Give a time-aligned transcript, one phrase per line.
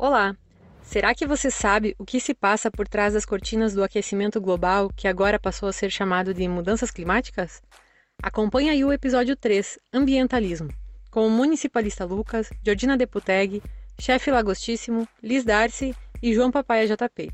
[0.00, 0.36] Olá!
[0.80, 4.92] Será que você sabe o que se passa por trás das cortinas do aquecimento global,
[4.94, 7.60] que agora passou a ser chamado de mudanças climáticas?
[8.22, 10.68] Acompanhe aí o episódio 3, Ambientalismo,
[11.10, 13.60] com o municipalista Lucas, Georgina Deputeg,
[13.98, 15.92] chefe Lagostíssimo, Liz Darcy
[16.22, 17.32] e João Papaia JP.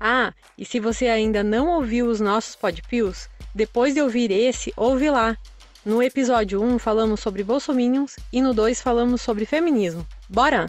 [0.00, 5.08] Ah, e se você ainda não ouviu os nossos podpios, depois de ouvir esse, ouve
[5.08, 5.36] lá.
[5.86, 10.04] No episódio 1 falamos sobre bolsominions e no 2 falamos sobre feminismo.
[10.28, 10.68] Bora!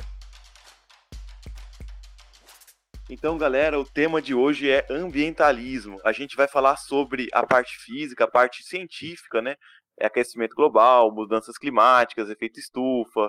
[3.12, 6.00] Então, galera, o tema de hoje é ambientalismo.
[6.06, 9.56] A gente vai falar sobre a parte física, a parte científica, né?
[10.00, 13.28] É aquecimento global, mudanças climáticas, efeito estufa,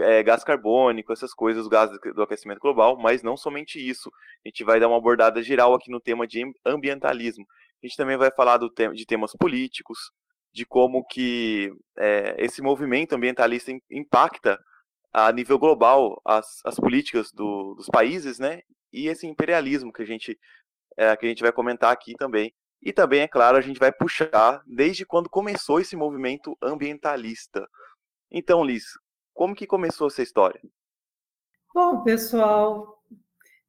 [0.00, 4.10] é, gás carbônico, essas coisas, gases do aquecimento global, mas não somente isso.
[4.44, 7.46] A gente vai dar uma abordada geral aqui no tema de ambientalismo.
[7.82, 9.98] A gente também vai falar do te de temas políticos,
[10.52, 14.58] de como que é, esse movimento ambientalista impacta
[15.10, 18.60] a nível global as, as políticas do, dos países, né?
[18.92, 20.38] E esse imperialismo que a gente
[20.96, 22.52] é, que a gente vai comentar aqui também.
[22.80, 27.66] E também, é claro, a gente vai puxar desde quando começou esse movimento ambientalista.
[28.30, 28.84] Então, Liz,
[29.32, 30.60] como que começou essa história?
[31.72, 33.00] Bom, pessoal,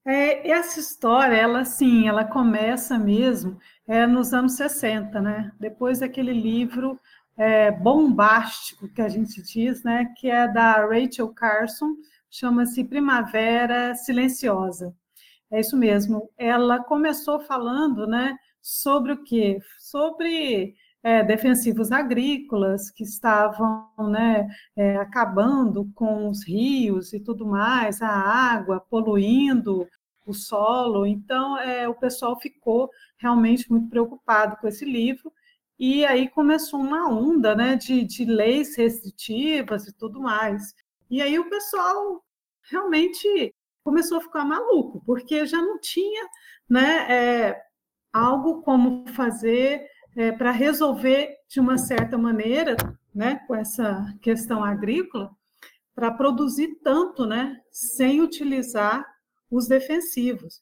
[0.06, 5.52] é, essa história, ela sim, ela começa mesmo é, nos anos 60, né?
[5.60, 7.00] Depois daquele livro
[7.38, 10.12] é, bombástico que a gente diz, né?
[10.18, 11.96] Que é da Rachel Carson,
[12.30, 14.94] chama-se Primavera Silenciosa.
[15.54, 16.32] É isso mesmo.
[16.36, 18.36] Ela começou falando, né?
[18.60, 19.60] Sobre o quê?
[19.78, 20.74] Sobre
[21.04, 28.10] é, defensivos agrícolas que estavam né, é, acabando com os rios e tudo mais, a
[28.10, 29.88] água, poluindo
[30.26, 31.06] o solo.
[31.06, 35.32] Então, é, o pessoal ficou realmente muito preocupado com esse livro.
[35.78, 40.74] E aí começou uma onda né, de, de leis restritivas e tudo mais.
[41.12, 42.24] E aí o pessoal
[42.72, 46.28] realmente começou a ficar maluco, porque já não tinha
[46.70, 47.62] né, é,
[48.12, 52.76] algo como fazer é, para resolver de uma certa maneira,
[53.14, 55.32] né, com essa questão agrícola,
[55.94, 59.06] para produzir tanto, né, sem utilizar
[59.50, 60.62] os defensivos.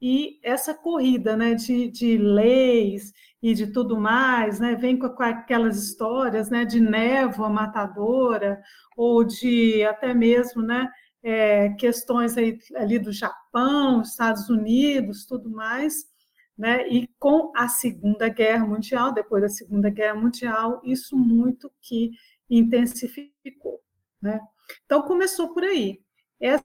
[0.00, 3.12] E essa corrida, né, de, de leis
[3.42, 8.60] e de tudo mais, né, vem com, aquelas histórias, né, de névoa matadora
[8.96, 10.90] ou de até mesmo, né,
[11.26, 16.06] é, questões aí, ali do Japão, Estados Unidos, tudo mais
[16.56, 16.88] né?
[16.88, 22.12] E com a Segunda Guerra Mundial, depois da Segunda Guerra Mundial, isso muito que
[22.48, 23.80] intensificou,
[24.20, 24.40] né?
[24.84, 26.00] Então começou por aí.
[26.40, 26.64] Essas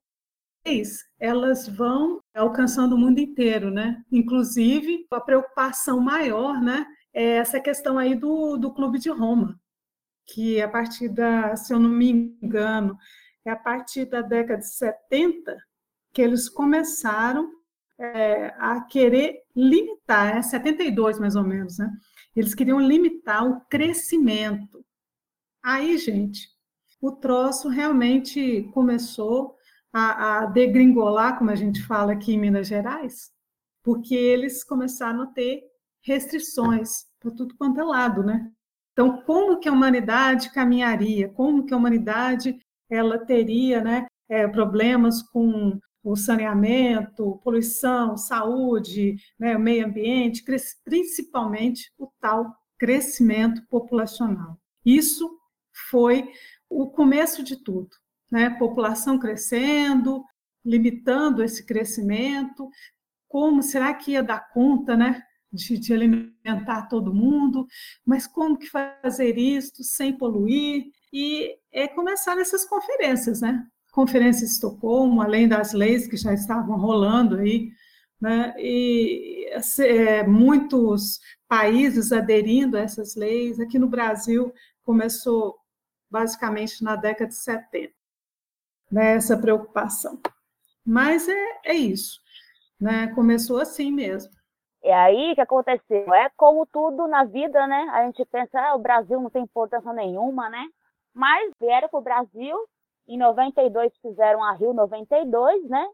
[1.20, 4.02] elas vão alcançando o mundo inteiro, né?
[4.12, 6.86] Inclusive a preocupação maior, né?
[7.14, 9.60] É essa questão aí do, do Clube de Roma,
[10.26, 12.98] que a partir da, se eu não me engano,
[13.46, 15.58] é a partir da década de 70
[16.14, 17.52] que eles começaram
[17.98, 21.92] é, a querer limitar, é 72 mais ou menos, né?
[22.36, 24.84] Eles queriam limitar o crescimento.
[25.64, 26.50] Aí, gente,
[27.02, 29.56] o troço realmente começou
[29.94, 33.32] a, a degringolar, como a gente fala aqui em Minas Gerais,
[33.84, 35.64] porque eles começaram a ter
[36.02, 38.52] restrições para tudo quanto é lado, né?
[38.94, 41.30] Então, como que a humanidade caminharia?
[41.30, 42.60] Como que a humanidade
[42.92, 50.44] ela teria, né, é, problemas com o saneamento, poluição, saúde, né, meio ambiente,
[50.84, 54.58] principalmente o tal crescimento populacional.
[54.84, 55.30] Isso
[55.90, 56.30] foi
[56.70, 57.90] o começo de tudo,
[58.32, 58.50] né?
[58.50, 60.24] População crescendo,
[60.66, 62.70] limitando esse crescimento,
[63.28, 65.22] como será que ia dar conta, né?
[65.52, 67.68] De, de, alimentar todo mundo,
[68.06, 70.86] mas como que fazer isso sem poluir?
[71.12, 73.68] E é começar nessas conferências, né?
[73.92, 77.70] Conferência de Estocolmo, além das leis que já estavam rolando aí,
[78.22, 78.54] né?
[78.58, 83.60] e é, muitos países aderindo a essas leis.
[83.60, 85.58] Aqui no Brasil começou
[86.10, 87.92] basicamente na década de 70,
[88.92, 89.16] né?
[89.16, 90.22] essa preocupação.
[90.86, 92.20] Mas é, é isso,
[92.80, 93.08] né?
[93.16, 94.32] começou assim mesmo.
[94.84, 96.14] É aí que aconteceu.
[96.14, 97.88] É como tudo na vida, né?
[97.92, 100.68] A gente pensa, ah, o Brasil não tem importância nenhuma, né?
[101.14, 102.58] Mas vieram para o Brasil
[103.08, 105.86] em 92 fizeram a Rio 92, né?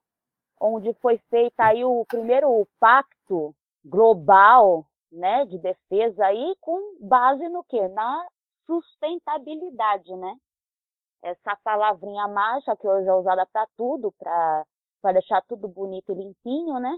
[0.59, 3.53] Onde foi feito aí o primeiro pacto
[3.83, 7.87] global, né, de defesa aí com base no quê?
[7.89, 8.27] Na
[8.65, 10.35] sustentabilidade, né?
[11.23, 14.65] Essa palavrinha mágica que hoje é usada para tudo, para
[15.13, 16.95] deixar tudo bonito e limpinho, né?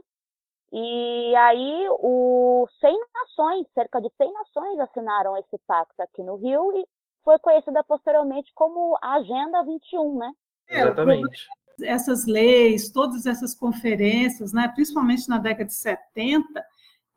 [0.71, 6.71] E aí, o 100 nações, cerca de 100 nações assinaram esse pacto aqui no Rio
[6.77, 6.86] e
[7.24, 10.31] foi conhecida posteriormente como a Agenda 21, né?
[10.69, 11.48] É, Exatamente.
[11.81, 16.63] essas leis, todas essas conferências, né, principalmente na década de 70,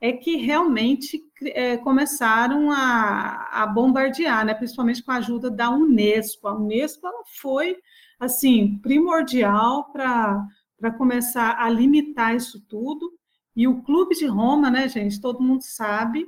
[0.00, 1.22] é que realmente
[1.54, 6.48] é, começaram a, a, bombardear, né, principalmente com a ajuda da Unesco.
[6.48, 7.76] A Unesco ela foi
[8.18, 13.12] assim primordial para começar a limitar isso tudo.
[13.54, 16.26] E o Clube de Roma, né, gente, todo mundo sabe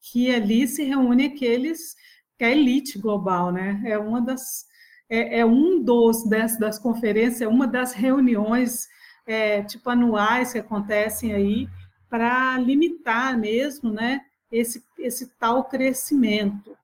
[0.00, 1.94] que ali se reúne aqueles
[2.36, 3.80] que é a elite global, né?
[3.86, 4.66] É uma das
[5.08, 8.88] é, é um dos das, das conferências, é uma das reuniões
[9.26, 11.68] é, tipo anuais que acontecem aí
[12.10, 14.20] para limitar mesmo, né?
[14.50, 16.76] Esse esse tal crescimento.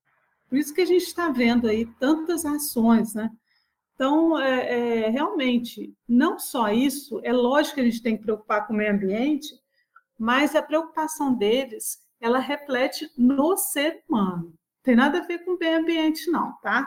[0.48, 3.30] Por isso que a gente está vendo aí tantas ações, né?
[4.00, 8.66] Então, é, é, realmente, não só isso, é lógico que a gente tem que preocupar
[8.66, 9.59] com o meio ambiente,
[10.20, 14.52] mas a preocupação deles, ela reflete no ser humano.
[14.82, 16.86] Tem nada a ver com o meio ambiente, não, tá?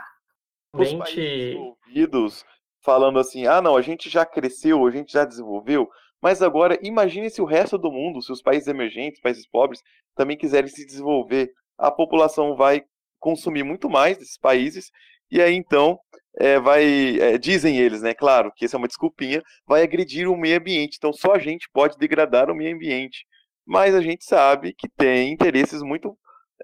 [0.71, 2.45] Os países desenvolvidos
[2.79, 5.89] falando assim, ah, não, a gente já cresceu, a gente já desenvolveu,
[6.21, 9.81] mas agora imagine se o resto do mundo, se os países emergentes, países pobres,
[10.15, 12.83] também quiserem se desenvolver, a população vai
[13.19, 14.91] consumir muito mais desses países
[15.33, 15.99] e aí então
[16.39, 20.37] é, vai, é, dizem eles, né, claro, que essa é uma desculpinha, vai agredir o
[20.37, 20.95] meio ambiente.
[20.97, 23.25] Então só a gente pode degradar o meio ambiente.
[23.65, 26.15] Mas a gente sabe que tem interesses muito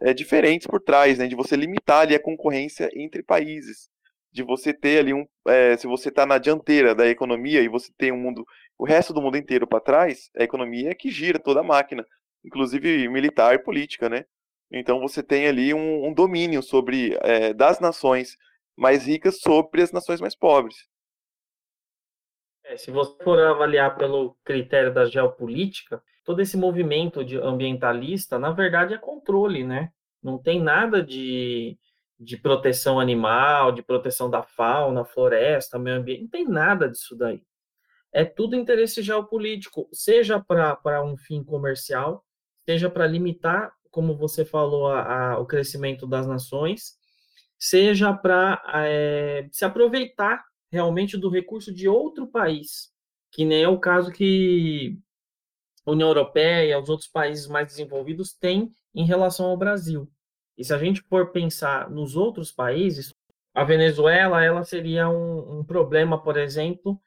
[0.01, 3.89] é, diferentes por trás, né, de você limitar ali a concorrência entre países,
[4.31, 5.25] de você ter ali um,
[5.79, 8.45] se você está na dianteira da economia e você tem um mundo,
[8.77, 12.05] o resto do mundo inteiro para trás, a economia é que gira toda a máquina,
[12.45, 14.25] inclusive militar e política, né?
[14.71, 17.17] Então você tem ali um, um domínio sobre
[17.55, 18.37] das nações
[18.79, 20.87] mais ricas sobre as nações mais pobres.
[22.63, 28.51] É, se você for avaliar pelo critério da geopolítica, todo esse movimento de ambientalista, na
[28.51, 29.91] verdade, é controle, né?
[30.21, 31.77] Não tem nada de,
[32.19, 37.41] de proteção animal, de proteção da fauna, floresta, meio ambiente, não tem nada disso daí.
[38.11, 42.23] É tudo interesse geopolítico, seja para um fim comercial,
[42.67, 46.98] seja para limitar, como você falou, a, a, o crescimento das nações,
[47.59, 52.91] seja para é, se aproveitar realmente do recurso de outro país,
[53.31, 54.97] que nem é o caso que
[55.85, 60.09] a União Europeia e os outros países mais desenvolvidos têm em relação ao Brasil.
[60.57, 63.13] E se a gente for pensar nos outros países,
[63.53, 67.01] a Venezuela ela seria um, um problema, por exemplo,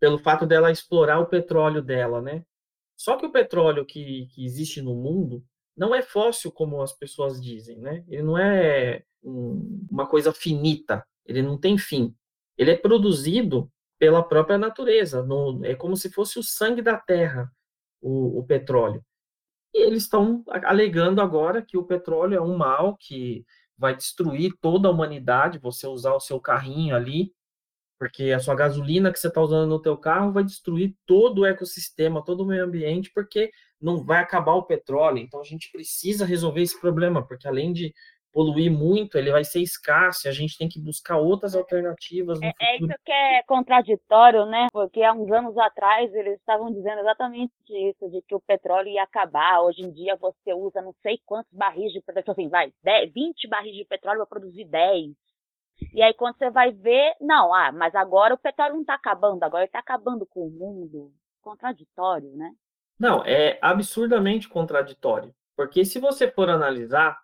[0.00, 2.44] pelo fato dela explorar o petróleo dela, né?
[2.96, 5.44] Só que o petróleo que, que existe no mundo
[5.76, 8.04] não é fóssil como as pessoas dizem, né?
[8.08, 12.14] Ele não é um, uma coisa finita, ele não tem fim.
[12.56, 17.50] Ele é produzido pela própria natureza, no, é como se fosse o sangue da terra,
[18.00, 19.04] o, o petróleo.
[19.72, 23.44] E eles estão alegando agora que o petróleo é um mal que
[23.76, 27.32] vai destruir toda a humanidade, você usar o seu carrinho ali,
[28.02, 31.46] porque a sua gasolina que você está usando no teu carro vai destruir todo o
[31.46, 35.18] ecossistema, todo o meio ambiente, porque não vai acabar o petróleo.
[35.18, 37.94] Então a gente precisa resolver esse problema, porque além de
[38.32, 42.42] poluir muito, ele vai ser escasso, a gente tem que buscar outras alternativas.
[42.42, 44.66] é, é, isso que é contraditório, né?
[44.72, 49.04] Porque há uns anos atrás eles estavam dizendo exatamente isso, de que o petróleo ia
[49.04, 49.62] acabar.
[49.62, 53.46] Hoje em dia você usa não sei quantos barris de petróleo, assim, vai, 10, 20
[53.46, 55.12] barris de petróleo para produzir 10.
[55.92, 59.42] E aí quando você vai ver, não, ah, mas agora o petróleo não está acabando,
[59.42, 61.12] agora ele está acabando com o mundo.
[61.40, 62.52] Contraditório, né?
[62.98, 65.34] Não, é absurdamente contraditório.
[65.56, 67.18] Porque se você for analisar,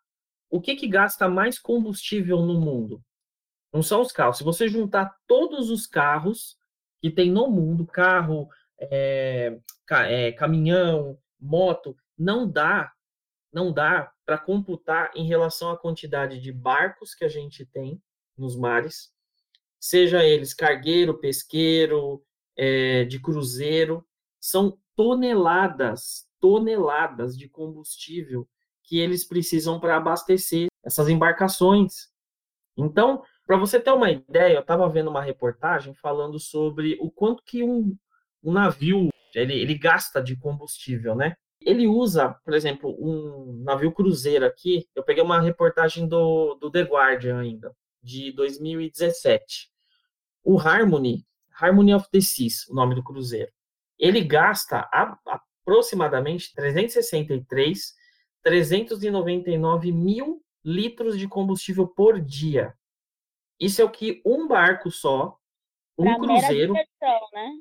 [0.51, 3.03] o que, que gasta mais combustível no mundo?
[3.73, 4.39] Não são os carros.
[4.39, 6.57] Se você juntar todos os carros
[7.01, 9.59] que tem no mundo, carro, é,
[9.91, 12.93] é, caminhão, moto, não dá,
[13.53, 18.03] não dá para computar em relação à quantidade de barcos que a gente tem
[18.39, 19.13] nos mares,
[19.81, 22.23] seja eles cargueiro, pesqueiro,
[22.57, 24.05] é, de cruzeiro,
[24.41, 28.49] são toneladas, toneladas de combustível
[28.83, 32.09] que eles precisam para abastecer essas embarcações.
[32.77, 37.43] Então, para você ter uma ideia, eu estava vendo uma reportagem falando sobre o quanto
[37.45, 37.97] que um,
[38.43, 41.35] um navio ele, ele gasta de combustível, né?
[41.61, 44.87] Ele usa, por exemplo, um navio cruzeiro aqui.
[44.95, 49.71] Eu peguei uma reportagem do, do The Guardian ainda, de 2017.
[50.45, 53.53] O Harmony, Harmony of the Seas, o nome do cruzeiro.
[53.99, 54.89] Ele gasta
[55.65, 57.95] aproximadamente 363
[58.43, 62.75] 399 mil litros de combustível por dia.
[63.59, 65.39] Isso é o que um barco só,
[65.99, 66.73] um pra cruzeiro.
[66.73, 67.53] Diversão, né?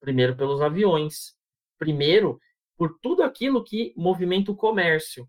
[0.00, 1.34] primeiro pelos aviões,
[1.78, 2.40] primeiro
[2.76, 5.28] por tudo aquilo que movimenta o comércio.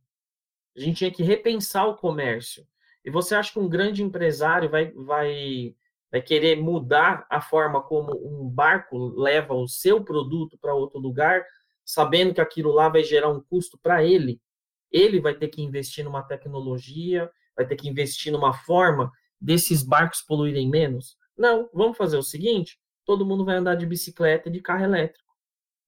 [0.75, 2.67] A gente tinha que repensar o comércio.
[3.03, 5.75] E você acha que um grande empresário vai, vai,
[6.11, 11.45] vai querer mudar a forma como um barco leva o seu produto para outro lugar,
[11.83, 14.41] sabendo que aquilo lá vai gerar um custo para ele?
[14.91, 20.21] Ele vai ter que investir numa tecnologia, vai ter que investir numa forma desses barcos
[20.21, 21.17] poluírem menos?
[21.37, 25.24] Não, vamos fazer o seguinte: todo mundo vai andar de bicicleta e de carro elétrico.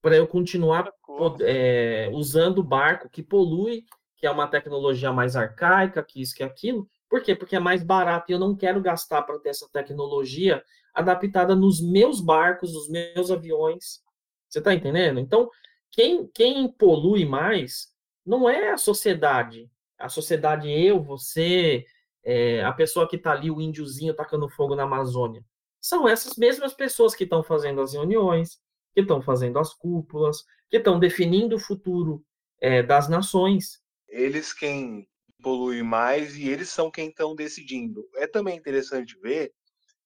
[0.00, 0.92] Para eu continuar
[1.40, 3.84] é, usando o barco que polui,
[4.16, 6.88] que é uma tecnologia mais arcaica, que isso, que aquilo.
[7.08, 7.34] Por quê?
[7.34, 10.62] Porque é mais barato e eu não quero gastar para ter essa tecnologia
[10.92, 14.02] adaptada nos meus barcos, nos meus aviões.
[14.48, 15.20] Você está entendendo?
[15.20, 15.48] Então,
[15.90, 17.88] quem, quem polui mais
[18.26, 19.70] não é a sociedade.
[19.98, 21.84] A sociedade, eu, você,
[22.22, 25.44] é, a pessoa que está ali, o índiozinho tacando fogo na Amazônia.
[25.80, 28.60] São essas mesmas pessoas que estão fazendo as reuniões,
[28.94, 32.24] que estão fazendo as cúpulas, que estão definindo o futuro
[32.60, 33.80] é, das nações.
[34.08, 35.06] Eles quem
[35.42, 38.08] polui mais e eles são quem estão decidindo.
[38.16, 39.52] É também interessante ver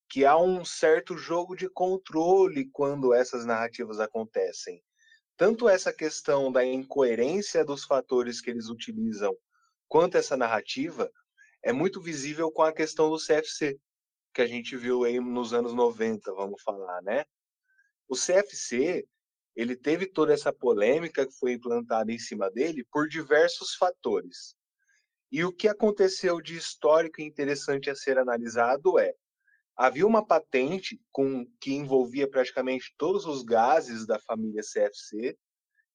[0.08, 4.82] que há um certo jogo de controle quando essas narrativas acontecem.
[5.38, 9.34] Tanto essa questão da incoerência dos fatores que eles utilizam,
[9.88, 11.10] quanto essa narrativa,
[11.62, 13.78] é muito visível com a questão do CFC,
[14.34, 17.24] que a gente viu aí nos anos 90, vamos falar, né?
[18.12, 19.08] O CFC,
[19.56, 24.54] ele teve toda essa polêmica que foi implantada em cima dele por diversos fatores.
[25.30, 29.14] E o que aconteceu de histórico e interessante a ser analisado é:
[29.74, 35.34] havia uma patente com que envolvia praticamente todos os gases da família CFC,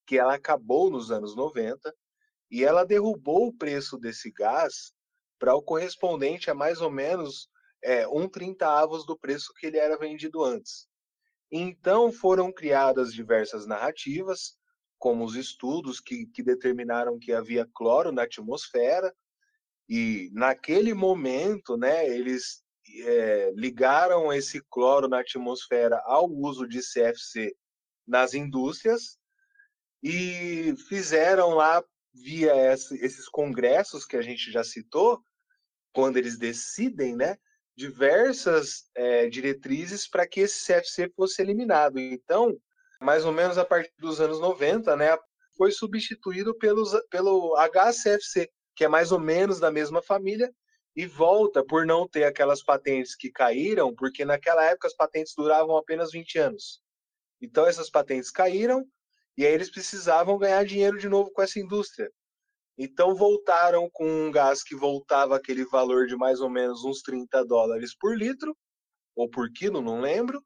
[0.03, 1.93] que ela acabou nos anos 90,
[2.49, 4.91] e ela derrubou o preço desse gás
[5.37, 7.47] para o correspondente a mais ou menos
[7.83, 10.87] é, um trintaavos do preço que ele era vendido antes.
[11.51, 14.57] Então foram criadas diversas narrativas,
[14.99, 19.13] como os estudos que, que determinaram que havia cloro na atmosfera,
[19.87, 22.61] e naquele momento, né, eles
[23.03, 27.55] é, ligaram esse cloro na atmosfera ao uso de CFC
[28.05, 29.17] nas indústrias
[30.03, 35.21] e fizeram lá via esses congressos que a gente já citou,
[35.93, 37.37] quando eles decidem, né,
[37.77, 41.99] diversas é, diretrizes para que esse CFC fosse eliminado.
[41.99, 42.57] Então,
[42.99, 45.15] mais ou menos a partir dos anos 90, né,
[45.55, 50.51] foi substituído pelos, pelo HCFC, que é mais ou menos da mesma família,
[50.95, 55.77] e volta por não ter aquelas patentes que caíram, porque naquela época as patentes duravam
[55.77, 56.81] apenas 20 anos.
[57.39, 58.83] Então essas patentes caíram,
[59.37, 62.11] e aí eles precisavam ganhar dinheiro de novo com essa indústria.
[62.77, 67.43] Então voltaram com um gás que voltava aquele valor de mais ou menos uns 30
[67.45, 68.55] dólares por litro,
[69.15, 70.43] ou por quilo, não lembro,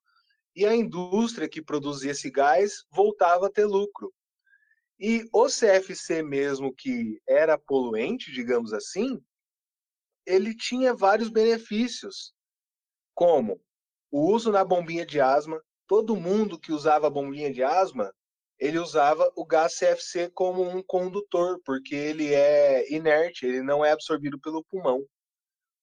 [0.55, 4.13] e a indústria que produzia esse gás voltava a ter lucro.
[4.99, 9.21] E o CFC mesmo, que era poluente, digamos assim,
[10.25, 12.33] ele tinha vários benefícios,
[13.13, 13.59] como
[14.11, 15.61] o uso na bombinha de asma.
[15.87, 18.13] Todo mundo que usava bombinha de asma
[18.61, 23.91] ele usava o gás CFC como um condutor, porque ele é inerte, ele não é
[23.91, 25.03] absorvido pelo pulmão.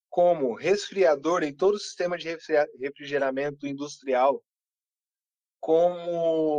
[0.08, 2.28] Como resfriador em todo o sistema de
[2.80, 4.40] refrigeramento industrial.
[5.60, 6.54] Como.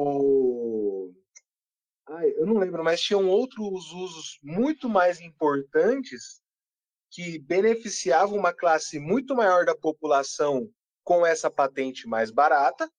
[2.10, 6.42] Ai, eu não lembro, mas tinham outros usos muito mais importantes
[7.10, 10.70] que beneficiavam uma classe muito maior da população
[11.02, 12.92] com essa patente mais barata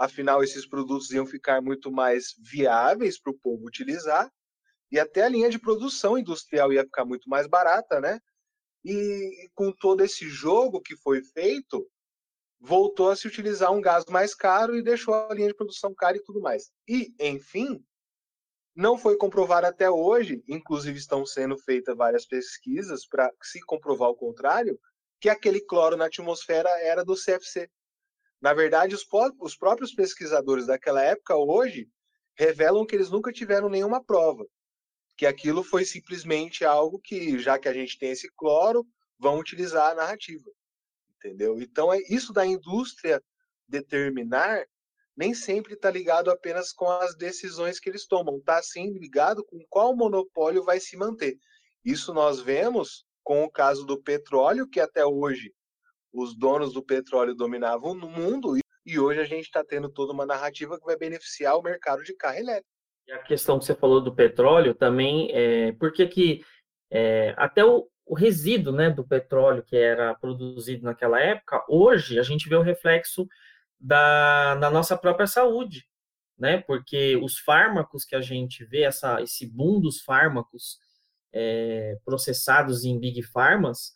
[0.00, 4.32] afinal esses produtos iam ficar muito mais viáveis para o povo utilizar
[4.90, 8.18] e até a linha de produção industrial ia ficar muito mais barata, né?
[8.82, 11.86] E com todo esse jogo que foi feito,
[12.58, 16.16] voltou a se utilizar um gás mais caro e deixou a linha de produção cara
[16.16, 16.70] e tudo mais.
[16.88, 17.84] E, enfim,
[18.74, 24.16] não foi comprovado até hoje, inclusive estão sendo feitas várias pesquisas para se comprovar o
[24.16, 24.80] contrário,
[25.20, 27.70] que aquele cloro na atmosfera era do CFC.
[28.40, 29.06] Na verdade, os,
[29.38, 31.88] os próprios pesquisadores daquela época, hoje,
[32.34, 34.46] revelam que eles nunca tiveram nenhuma prova.
[35.16, 38.86] Que aquilo foi simplesmente algo que, já que a gente tem esse cloro,
[39.18, 40.50] vão utilizar a narrativa.
[41.16, 41.60] Entendeu?
[41.60, 43.22] Então, é isso da indústria
[43.68, 44.64] determinar
[45.20, 49.62] nem sempre está ligado apenas com as decisões que eles tomam, está sim ligado com
[49.68, 51.36] qual monopólio vai se manter.
[51.84, 55.52] Isso nós vemos com o caso do petróleo, que até hoje
[56.12, 60.26] os donos do petróleo dominavam o mundo e hoje a gente está tendo toda uma
[60.26, 62.68] narrativa que vai beneficiar o mercado de carro elétrico.
[63.06, 66.42] E a questão que você falou do petróleo também, é, porque que
[66.90, 72.22] é, até o, o resíduo né, do petróleo que era produzido naquela época, hoje a
[72.22, 73.26] gente vê o reflexo
[73.78, 75.86] da, da nossa própria saúde,
[76.38, 76.58] né?
[76.58, 80.78] Porque os fármacos que a gente vê, essa, esse boom dos fármacos
[81.32, 83.92] é, processados em big pharmas,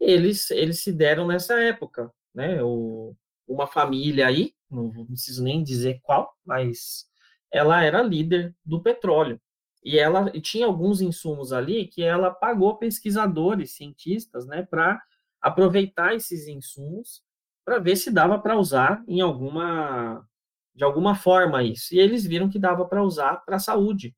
[0.00, 2.62] eles, eles se deram nessa época, né?
[2.62, 3.14] O,
[3.46, 7.06] uma família aí, não, preciso nem dizer qual, mas
[7.52, 9.40] ela era líder do petróleo.
[9.84, 15.00] E ela e tinha alguns insumos ali que ela pagou pesquisadores, cientistas, né, para
[15.40, 17.22] aproveitar esses insumos
[17.64, 20.26] para ver se dava para usar em alguma
[20.74, 21.94] de alguma forma isso.
[21.94, 24.14] E eles viram que dava para usar para a saúde,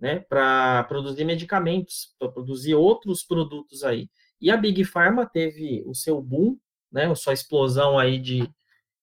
[0.00, 4.08] né, para produzir medicamentos, para produzir outros produtos aí.
[4.42, 6.58] E a Big Pharma teve o seu boom,
[6.90, 8.50] né, a sua explosão aí de,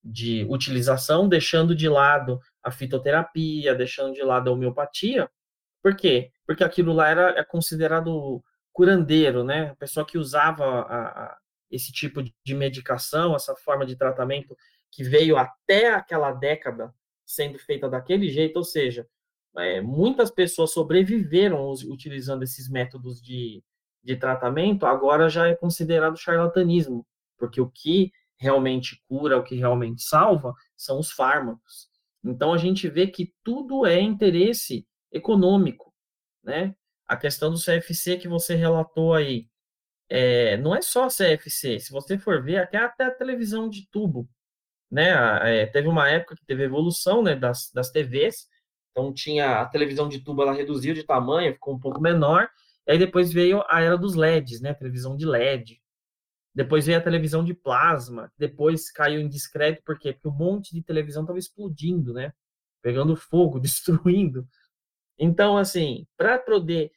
[0.04, 5.28] de utilização, deixando de lado a fitoterapia, deixando de lado a homeopatia,
[5.82, 6.32] por quê?
[6.46, 9.70] Porque aquilo lá era é considerado curandeiro, né?
[9.70, 11.38] A pessoa que usava a, a,
[11.72, 14.56] esse tipo de medicação, essa forma de tratamento
[14.92, 16.94] que veio até aquela década
[17.26, 19.08] sendo feita daquele jeito, ou seja,
[19.58, 23.64] é, muitas pessoas sobreviveram utilizando esses métodos de,
[24.04, 27.06] de tratamento, agora já é considerado charlatanismo,
[27.38, 31.90] porque o que realmente cura, o que realmente salva, são os fármacos.
[32.24, 35.94] Então a gente vê que tudo é interesse econômico,
[36.44, 36.76] né?
[37.08, 39.48] A questão do CFC que você relatou aí,
[40.08, 44.30] é, não é só CFC, se você for ver, até, até a televisão de tubo,
[44.90, 45.10] né?
[45.62, 48.48] É, teve uma época que teve evolução né, das, das TVs,
[48.92, 52.50] então tinha a televisão de tubo, ela reduziu de tamanho, ficou um pouco menor,
[52.90, 54.74] e aí depois veio a era dos LEDs, né?
[54.74, 55.80] Televisão de LED.
[56.56, 60.12] Depois veio a televisão de plasma, depois caiu em discreto, por quê?
[60.12, 62.34] Porque um monte de televisão estava explodindo, né?
[62.82, 64.48] Pegando fogo, destruindo.
[65.20, 66.92] Então, assim, para poder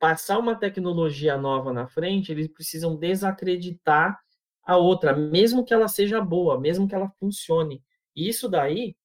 [0.00, 4.18] passar uma tecnologia nova na frente, eles precisam desacreditar
[4.64, 7.84] a outra, mesmo que ela seja boa, mesmo que ela funcione.
[8.16, 8.96] E isso daí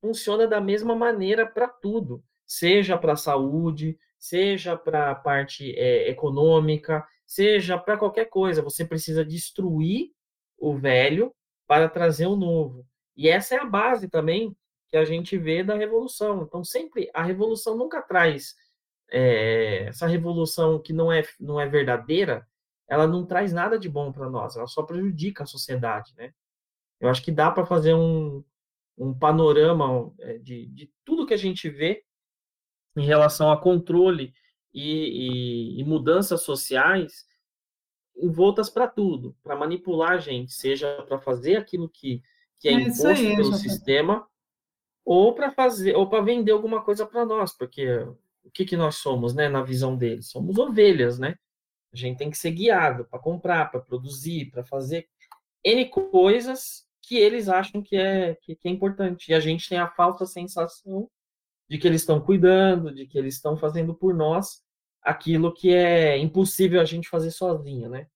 [0.00, 6.10] funciona da mesma maneira para tudo, seja para a saúde, seja para a parte é,
[6.10, 8.62] econômica, seja para qualquer coisa.
[8.62, 10.10] Você precisa destruir
[10.58, 11.34] o velho
[11.66, 12.86] para trazer o novo.
[13.16, 14.54] E essa é a base também
[14.88, 16.42] que a gente vê da revolução.
[16.42, 18.54] Então, sempre a revolução nunca traz
[19.10, 22.46] é, essa revolução que não é, não é verdadeira,
[22.88, 26.32] ela não traz nada de bom para nós, ela só prejudica a sociedade, né?
[27.00, 28.44] Eu acho que dá para fazer um,
[28.98, 32.04] um panorama é, de, de tudo que a gente vê
[32.96, 34.32] em relação a controle
[34.72, 37.26] e, e, e mudanças sociais
[38.16, 42.22] envoltas para tudo, para manipular a gente, seja para fazer aquilo que,
[42.58, 44.26] que é, é imposto aí, pelo sistema,
[45.04, 48.06] ou para fazer, ou para vender alguma coisa para nós, porque
[48.44, 50.28] o que, que nós somos, né, na visão deles?
[50.28, 51.36] Somos ovelhas, né?
[51.92, 55.08] A gente tem que ser guiado para comprar, para produzir, para fazer
[55.64, 59.30] N coisas que eles acham que é, que, que é importante.
[59.30, 61.10] E a gente tem a falsa sensação
[61.70, 64.60] de que eles estão cuidando, de que eles estão fazendo por nós
[65.00, 68.08] aquilo que é impossível a gente fazer sozinho, né?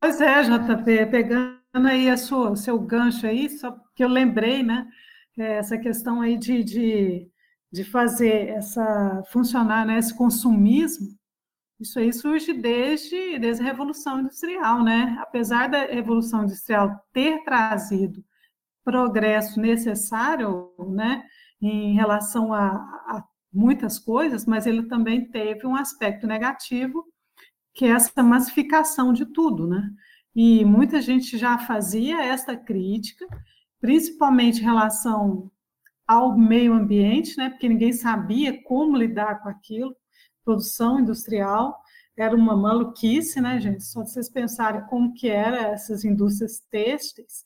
[0.00, 4.62] Pois é, JP, pegando aí a sua, o seu gancho aí, só que eu lembrei,
[4.62, 4.88] né?
[5.36, 7.28] É, essa questão aí de, de,
[7.70, 11.18] de fazer essa funcionar, né, esse consumismo,
[11.80, 15.16] isso aí surge desde, desde a Revolução Industrial, né?
[15.20, 18.24] Apesar da Revolução Industrial ter trazido
[18.84, 21.24] progresso necessário, né,
[21.60, 27.04] em relação a, a muitas coisas, mas ele também teve um aspecto negativo,
[27.74, 29.90] que é essa massificação de tudo, né?
[30.34, 33.26] E muita gente já fazia essa crítica,
[33.80, 35.50] principalmente em relação
[36.06, 37.50] ao meio ambiente, né?
[37.50, 39.96] Porque ninguém sabia como lidar com aquilo.
[40.44, 41.76] Produção industrial
[42.16, 43.84] era uma maluquice, né, gente?
[43.84, 47.44] Só vocês pensarem como que eram essas indústrias têxteis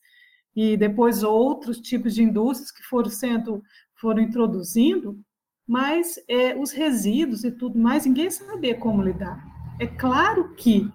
[0.55, 3.62] e depois outros tipos de indústrias que foram sendo
[4.02, 5.16] foram introduzindo,
[5.64, 9.40] mas é, os resíduos e tudo mais, ninguém sabia como lidar.
[9.78, 10.90] É claro que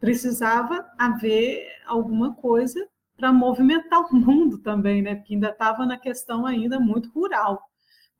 [0.00, 5.16] precisava haver alguma coisa para movimentar o mundo também, né?
[5.16, 7.62] Porque ainda estava na questão ainda muito rural.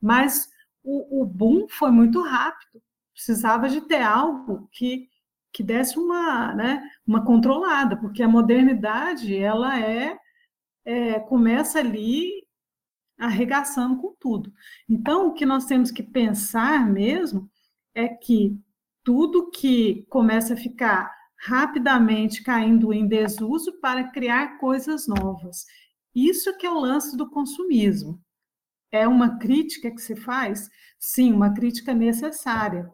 [0.00, 0.50] Mas
[0.84, 2.82] o, o, boom foi muito rápido.
[3.14, 5.08] Precisava de ter algo que,
[5.50, 10.18] que desse uma, né, uma controlada, porque a modernidade ela é,
[10.84, 12.45] é começa ali
[13.18, 14.52] arregaçando com tudo.
[14.88, 17.50] Então, o que nós temos que pensar mesmo
[17.94, 18.58] é que
[19.02, 25.64] tudo que começa a ficar rapidamente caindo em desuso para criar coisas novas.
[26.14, 28.20] Isso que é o lance do consumismo.
[28.90, 30.68] É uma crítica que se faz?
[30.98, 32.90] Sim, uma crítica necessária.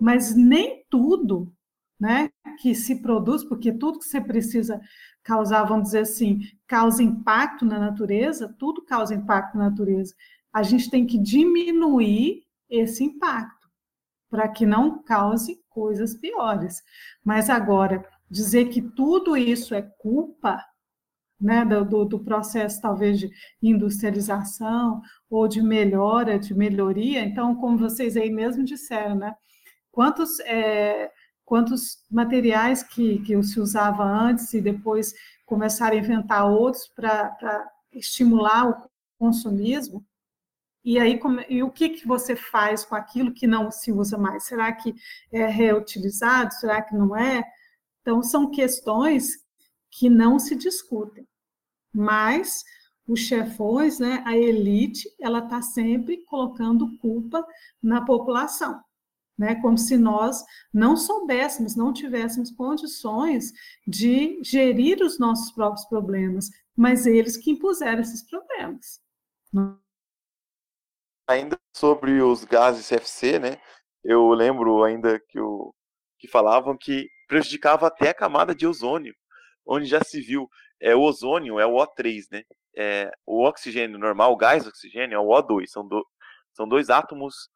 [0.00, 1.52] Mas nem tudo
[1.98, 2.30] né,
[2.60, 4.80] que se produz, porque tudo que você precisa
[5.22, 10.14] causar, vamos dizer assim, causa impacto na natureza, tudo causa impacto na natureza.
[10.52, 13.68] A gente tem que diminuir esse impacto
[14.30, 16.82] para que não cause coisas piores.
[17.24, 20.64] Mas agora, dizer que tudo isso é culpa
[21.40, 23.30] né, do, do, processo talvez de
[23.62, 27.20] industrialização ou de melhora, de melhoria.
[27.20, 29.34] Então, como vocês aí mesmo disseram, né,
[29.92, 31.10] quantos é,
[31.46, 35.14] quantos materiais que, que se usava antes e depois
[35.46, 40.04] começaram a inventar outros para estimular o consumismo.
[40.84, 44.18] E aí, como, e o que, que você faz com aquilo que não se usa
[44.18, 44.44] mais?
[44.44, 44.94] Será que
[45.32, 46.52] é reutilizado?
[46.54, 47.44] Será que não é?
[48.02, 49.28] Então, são questões
[49.90, 51.26] que não se discutem.
[51.92, 52.64] Mas
[53.06, 57.46] os chefões, né, a elite, ela está sempre colocando culpa
[57.80, 58.80] na população
[59.38, 59.60] né?
[59.60, 63.52] Como se nós não soubéssemos, não tivéssemos condições
[63.86, 69.00] de gerir os nossos próprios problemas, mas eles que impuseram esses problemas.
[71.28, 73.60] Ainda sobre os gases CFC, né?
[74.02, 75.74] Eu lembro ainda que, o,
[76.18, 79.14] que falavam que prejudicava até a camada de ozônio,
[79.66, 80.48] onde já se viu
[80.80, 82.42] é, o ozônio é o O3, né?
[82.78, 86.06] É, o oxigênio normal, o gás oxigênio é o O2, são, do,
[86.52, 87.48] são dois átomos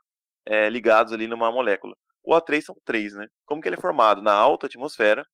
[0.47, 1.95] é, ligados ali numa molécula.
[2.23, 3.27] O O3 são três, né?
[3.47, 4.23] Como que ele é formado?
[4.23, 5.27] Na alta atmosfera,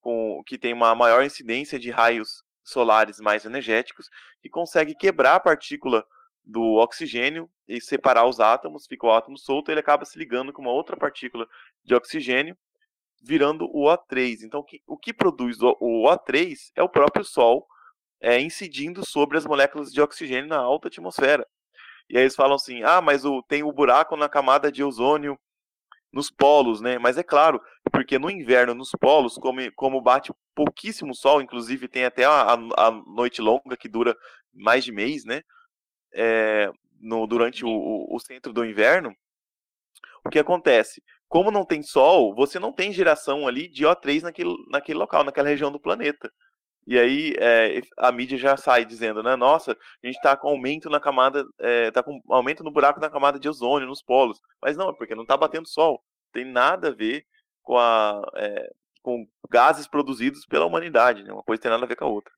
[0.00, 4.08] com, que tem uma maior incidência de raios solares mais energéticos,
[4.40, 6.04] que consegue quebrar a partícula
[6.44, 10.62] do oxigênio e separar os átomos, fica o átomo solto, ele acaba se ligando com
[10.62, 11.46] uma outra partícula
[11.84, 12.56] de oxigênio,
[13.22, 14.42] virando o O3.
[14.42, 15.76] Então, o que produz o
[16.08, 17.66] O3 é o próprio Sol
[18.20, 21.46] é, incidindo sobre as moléculas de oxigênio na alta atmosfera.
[22.10, 25.38] E aí eles falam assim: ah, mas o, tem o buraco na camada de ozônio
[26.12, 26.98] nos polos, né?
[26.98, 27.60] Mas é claro,
[27.92, 32.90] porque no inverno, nos polos, como, como bate pouquíssimo sol, inclusive tem até a, a
[32.90, 34.16] noite longa que dura
[34.52, 35.42] mais de mês, né?
[36.12, 36.68] É,
[37.00, 37.70] no, durante o,
[38.10, 39.14] o, centro do inverno,
[40.24, 41.00] o que acontece?
[41.28, 45.48] Como não tem sol, você não tem geração ali de O3 naquele, naquele local, naquela
[45.48, 46.28] região do planeta.
[46.90, 49.36] E aí é, a mídia já sai dizendo, né?
[49.36, 53.08] Nossa, a gente está com aumento na camada, é, tá com aumento no buraco na
[53.08, 54.40] camada de ozônio, nos polos.
[54.60, 56.02] Mas não, é porque não está batendo sol.
[56.32, 57.24] Tem nada a ver
[57.62, 58.72] com, a, é,
[59.02, 61.32] com gases produzidos pela humanidade, né?
[61.32, 62.34] Uma coisa tem nada a ver com a outra.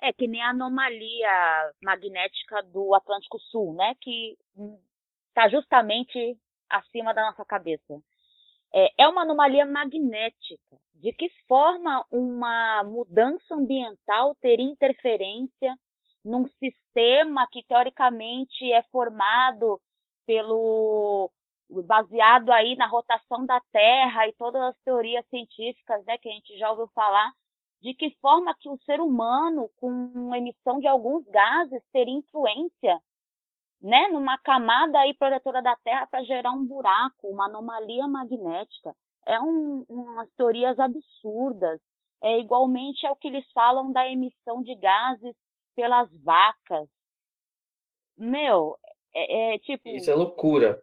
[0.00, 3.92] É que nem a anomalia magnética do Atlântico Sul, né?
[4.00, 4.38] Que
[5.30, 8.00] está justamente acima da nossa cabeça.
[8.72, 10.78] É, é uma anomalia magnética.
[11.00, 15.74] De que forma uma mudança ambiental teria interferência
[16.22, 19.80] num sistema que teoricamente é formado
[20.26, 21.30] pelo
[21.86, 26.58] baseado aí na rotação da Terra e todas as teorias científicas, né, que a gente
[26.58, 27.32] já ouviu falar,
[27.80, 33.00] de que forma que o ser humano, com emissão de alguns gases, teria influência
[33.80, 38.94] né, numa camada aí protetora da Terra para gerar um buraco, uma anomalia magnética.
[39.26, 41.80] É um, umas teorias absurdas.
[42.22, 45.34] É igualmente é o que eles falam da emissão de gases
[45.74, 46.88] pelas vacas.
[48.16, 48.76] Meu,
[49.14, 49.88] é, é tipo.
[49.88, 50.82] Isso é loucura.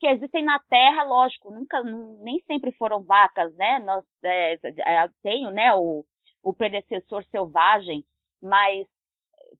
[0.00, 3.78] Que existem na Terra, lógico, nunca, nem sempre foram vacas, né?
[3.78, 6.04] Nós é, é, tenho, né, o,
[6.42, 8.04] o predecessor selvagem,
[8.42, 8.86] mas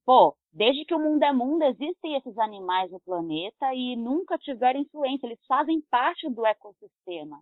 [0.05, 4.81] pô, desde que o mundo é mundo, existem esses animais no planeta e nunca tiveram
[4.81, 7.41] influência, eles fazem parte do ecossistema.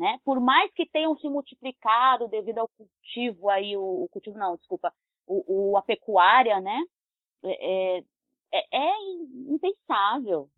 [0.00, 0.18] Né?
[0.24, 4.90] Por mais que tenham se multiplicado devido ao cultivo aí, o, o cultivo não, desculpa,
[5.26, 6.82] o, o, a pecuária, né?
[7.44, 8.04] É, é,
[8.50, 8.92] é, é
[9.46, 10.48] impensável.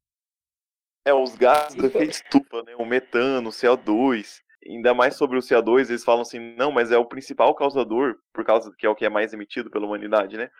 [1.04, 2.76] É, os gases do efeito estufa, né?
[2.76, 6.96] O metano, o CO2, ainda mais sobre o CO2, eles falam assim, não, mas é
[6.96, 10.52] o principal causador, por causa que é o que é mais emitido pela humanidade, né?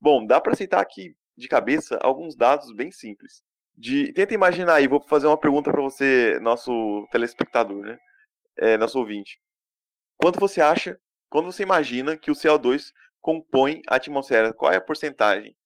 [0.00, 3.42] Bom, dá para aceitar aqui de cabeça alguns dados bem simples.
[3.76, 7.98] De, tenta imaginar aí, vou fazer uma pergunta para você, nosso telespectador, né?
[8.56, 9.40] É, nosso ouvinte.
[10.16, 14.80] Quanto você acha, quando você imagina que o CO2 compõe a atmosfera, qual é a
[14.80, 15.56] porcentagem?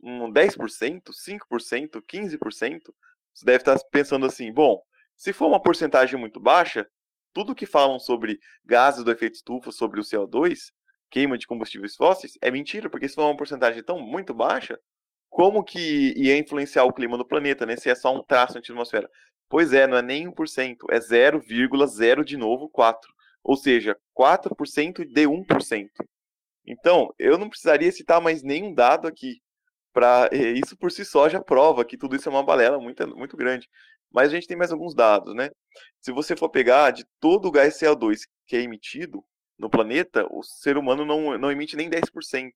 [0.00, 2.94] Um 10%, 5%, 15%?
[3.34, 4.82] Você deve estar pensando assim, bom,
[5.16, 6.86] se for uma porcentagem muito baixa,
[7.32, 10.72] tudo que falam sobre gases do efeito estufa, sobre o CO2,
[11.10, 14.78] queima de combustíveis fósseis é mentira, porque se for uma porcentagem tão muito baixa,
[15.28, 17.76] como que ia influenciar o clima do planeta, né?
[17.76, 19.08] Se é só um traço na atmosfera.
[19.48, 23.12] Pois é, não é nem 1%, é 0,0 de novo 4.
[23.42, 25.90] ou seja, 4% de 1%.
[26.66, 29.40] Então, eu não precisaria citar mais nenhum dado aqui.
[29.92, 33.36] Pra, isso por si só já prova que tudo isso é uma balela muito, muito
[33.36, 33.68] grande.
[34.12, 35.50] Mas a gente tem mais alguns dados, né?
[36.00, 39.24] Se você for pegar de todo o gás CO2 que é emitido
[39.58, 42.52] no planeta, o ser humano não, não emite nem 10%.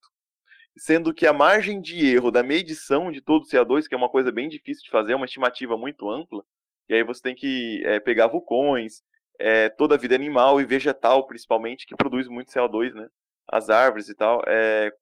[0.77, 4.09] Sendo que a margem de erro da medição de todo o CO2, que é uma
[4.09, 6.45] coisa bem difícil de fazer, é uma estimativa muito ampla,
[6.91, 9.01] e aí você tem que é, pegar vulcões,
[9.39, 13.09] é, toda a vida animal e vegetal, principalmente, que produz muito CO2, né?
[13.49, 14.93] As árvores e tal, é,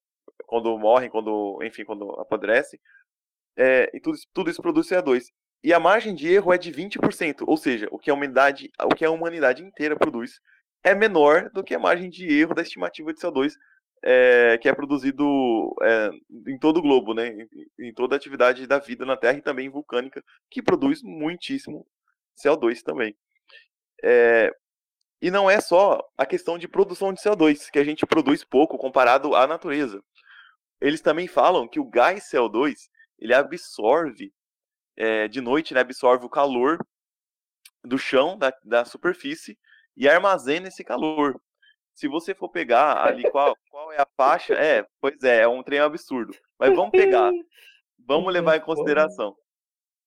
[0.47, 2.79] quando morrem, quando, enfim, quando apodrecem,
[3.93, 5.25] e tudo, tudo isso produz CO2.
[5.65, 8.95] E a margem de erro é de 20%, ou seja, o que a humanidade, o
[8.95, 10.39] que a humanidade inteira produz
[10.85, 13.55] é menor do que a margem de erro da estimativa de CO2
[14.03, 16.11] é, que é produzido é,
[16.47, 17.29] em todo o globo, né?
[17.29, 21.87] Em, em, toda a atividade da vida na Terra e também vulcânica, que produz muitíssimo
[22.43, 23.17] CO2 também.
[24.03, 24.53] É,
[25.21, 28.79] e não é só a questão de produção de CO2, que a gente produz pouco
[28.79, 30.03] comparado à natureza.
[30.81, 34.33] Eles também falam que o gás CO2 ele absorve
[34.97, 36.79] é, de noite, né, absorve o calor
[37.85, 39.59] do chão, da, da superfície,
[39.97, 41.41] e armazena esse calor.
[41.99, 45.65] Se você for pegar ali qual, qual é a faixa, é, pois é, é um
[45.65, 46.33] trem absurdo.
[46.57, 47.33] Mas vamos pegar,
[48.07, 49.35] vamos levar em consideração.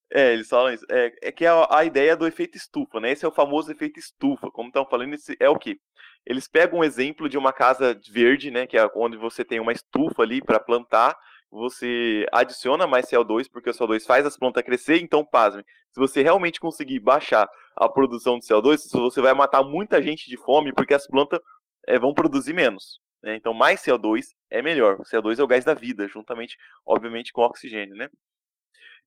[0.09, 0.85] É, eles falam isso.
[0.89, 3.11] É, é que é a, a, ideia do efeito estufa, né?
[3.11, 4.49] Esse é o famoso efeito estufa.
[4.51, 5.81] Como estão falando, esse é o que?
[6.25, 8.65] Eles pegam um exemplo de uma casa verde, né?
[8.65, 11.17] Que é onde você tem uma estufa ali para plantar
[11.51, 16.23] você adiciona mais CO2, porque o CO2 faz as plantas crescer, então, pasmem, se você
[16.23, 20.93] realmente conseguir baixar a produção de CO2, você vai matar muita gente de fome, porque
[20.93, 21.41] as plantas
[21.87, 22.99] é, vão produzir menos.
[23.23, 23.35] Né?
[23.35, 24.99] Então, mais CO2 é melhor.
[24.99, 28.09] O CO2 é o gás da vida, juntamente, obviamente, com o oxigênio, né?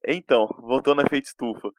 [0.06, 1.70] Então, voltando ao efeito estufa,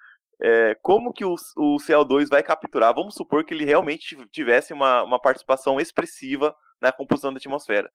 [0.42, 2.94] é, como que o, o, CO2 vai capturar?
[2.94, 7.90] Vamos supor que ele realmente tivesse uma, uma participação expressiva na composição da atmosfera.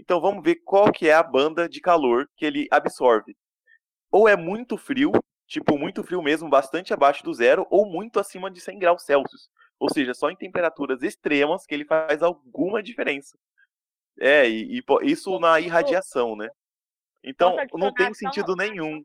[0.00, 3.36] Então vamos ver qual que é a banda de calor que ele absorve.
[4.10, 5.12] Ou é muito frio,
[5.46, 9.48] tipo muito frio mesmo, bastante abaixo do zero, ou muito acima de 100 graus Celsius.
[9.82, 13.36] Ou seja, só em temperaturas extremas que ele faz alguma diferença.
[14.20, 16.48] É, e, e isso na irradiação, né?
[17.24, 19.02] Então não tem sentido nenhum.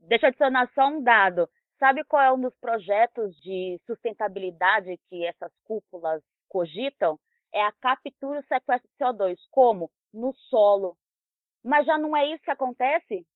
[0.00, 1.48] Deixa eu adicionar só um dado.
[1.78, 7.18] Sabe qual é um dos projetos de sustentabilidade que essas cúpulas cogitam?
[7.52, 9.36] É a captura e sequestro de CO2.
[9.50, 9.90] Como?
[10.12, 10.96] no solo.
[11.64, 13.26] Mas já não é isso que acontece?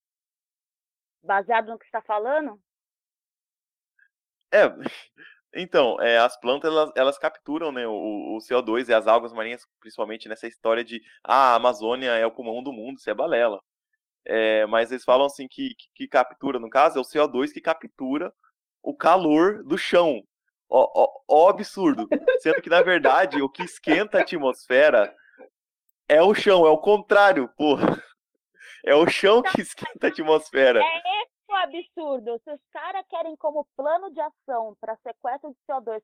[1.23, 2.61] Baseado no que está falando?
[4.53, 4.69] É,
[5.57, 9.67] então, é, as plantas elas, elas capturam né, o, o, CO2 e as algas marinhas,
[9.81, 13.61] principalmente nessa história de ah, a Amazônia é o pulmão do mundo, isso é balela.
[14.25, 17.61] É, mas eles falam assim que, que, que, captura, no caso, é o CO2 que
[17.61, 18.33] captura
[18.83, 20.23] o calor do chão.
[20.69, 22.09] Ó, ó, ó absurdo.
[22.41, 25.15] Sendo que, na verdade, o que esquenta a atmosfera
[26.09, 28.03] é o chão, é o contrário, porra.
[28.85, 30.81] É o chão que esquenta a atmosfera.
[30.81, 32.41] É o absurdo.
[32.45, 36.03] Se os caras querem como plano de ação para sequestro de CO2,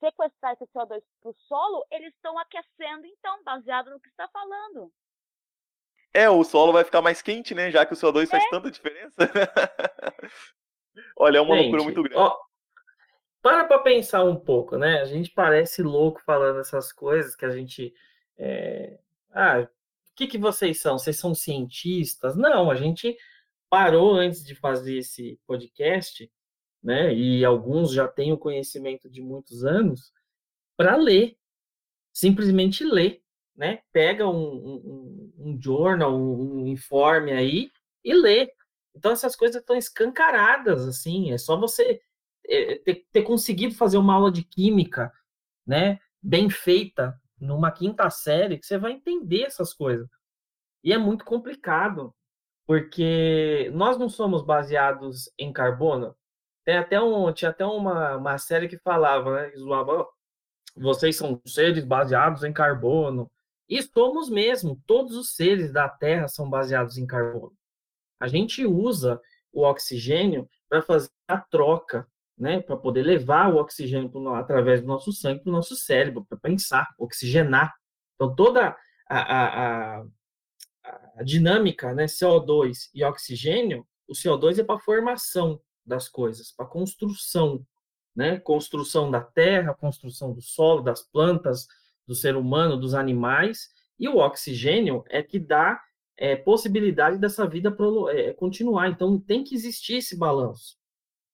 [0.00, 4.92] sequestrar esse CO2 para o solo, eles estão aquecendo, então, baseado no que está falando.
[6.12, 7.70] É, o solo vai ficar mais quente, né?
[7.70, 8.26] Já que o CO2 é.
[8.26, 9.16] faz tanta diferença.
[11.18, 12.18] Olha, é uma gente, loucura muito grande.
[12.18, 12.38] Ó,
[13.42, 15.00] para para pensar um pouco, né?
[15.00, 17.94] A gente parece louco falando essas coisas que a gente
[18.38, 18.98] é,
[19.32, 20.98] ah, o que, que vocês são?
[20.98, 22.34] Vocês são cientistas?
[22.36, 23.16] Não, a gente
[23.68, 26.30] parou antes de fazer esse podcast,
[26.82, 27.14] né?
[27.14, 30.12] E alguns já têm o conhecimento de muitos anos,
[30.76, 31.36] para ler,
[32.12, 33.22] simplesmente ler,
[33.56, 33.82] né?
[33.92, 37.70] Pega um, um, um journal, um, um informe aí
[38.04, 38.52] e lê.
[38.94, 42.00] Então essas coisas estão escancaradas, assim, é só você
[42.46, 45.12] é, ter, ter conseguido fazer uma aula de química,
[45.66, 45.98] né?
[46.22, 50.08] Bem feita, numa quinta série que você vai entender essas coisas.
[50.82, 52.14] E é muito complicado,
[52.66, 56.16] porque nós não somos baseados em carbono.
[56.64, 59.50] Tem até um, tinha até uma, uma série que falava, né?
[59.50, 60.06] Que zoava,
[60.76, 63.30] vocês são seres baseados em carbono.
[63.68, 67.56] E somos mesmo, todos os seres da Terra são baseados em carbono.
[68.20, 69.20] A gente usa
[69.52, 72.06] o oxigênio para fazer a troca
[72.38, 76.24] né, para poder levar o oxigênio pro, através do nosso sangue para o nosso cérebro,
[76.28, 77.74] para pensar, oxigenar.
[78.14, 78.76] Então, toda
[79.08, 80.04] a, a, a,
[81.16, 87.64] a dinâmica, né, CO2 e oxigênio, o CO2 é para formação das coisas, para construção,
[88.14, 91.66] né, construção da terra, construção do solo, das plantas,
[92.06, 93.68] do ser humano, dos animais,
[93.98, 95.80] e o oxigênio é que dá
[96.16, 97.74] é, possibilidade dessa vida
[98.10, 98.88] é, continuar.
[98.88, 100.76] Então, tem que existir esse balanço.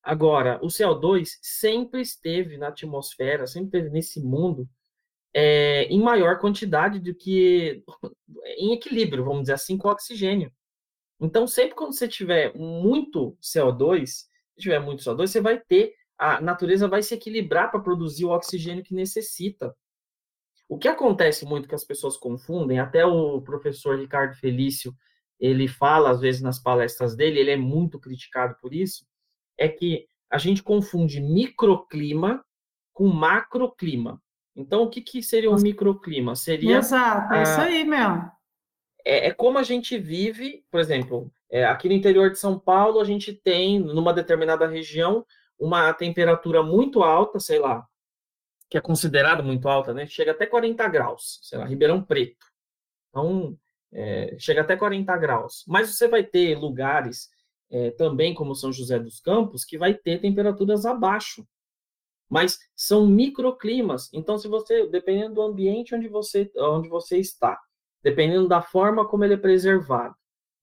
[0.02, 4.68] Agora, o CO2 sempre esteve na atmosfera, sempre esteve nesse mundo
[5.34, 7.82] é, em maior quantidade do que
[8.58, 10.52] em equilíbrio, vamos dizer assim, com o oxigênio.
[11.20, 14.26] Então, sempre quando você tiver muito CO2, se
[14.58, 18.84] tiver muito CO2, você vai ter, a natureza vai se equilibrar para produzir o oxigênio
[18.84, 19.74] que necessita.
[20.68, 24.94] O que acontece muito que as pessoas confundem, até o professor Ricardo Felício,
[25.38, 29.04] ele fala às vezes nas palestras dele, ele é muito criticado por isso,
[29.58, 32.44] é que a gente confunde microclima
[32.92, 34.21] com macroclima.
[34.54, 36.36] Então, o que, que seria um microclima?
[36.36, 36.78] Seria.
[36.78, 38.30] Exato, é isso aí mesmo.
[39.04, 43.00] É, é como a gente vive, por exemplo, é, aqui no interior de São Paulo,
[43.00, 45.24] a gente tem, numa determinada região,
[45.58, 47.86] uma temperatura muito alta, sei lá,
[48.68, 50.06] que é considerada muito alta, né?
[50.06, 52.46] Chega até 40 graus, sei lá, Ribeirão Preto.
[53.10, 53.56] Então,
[53.92, 55.64] é, chega até 40 graus.
[55.66, 57.28] Mas você vai ter lugares,
[57.70, 61.46] é, também como São José dos Campos, que vai ter temperaturas abaixo
[62.32, 64.08] mas são microclimas.
[64.10, 67.60] Então, se você, dependendo do ambiente onde você, onde você está,
[68.02, 70.14] dependendo da forma como ele é preservado,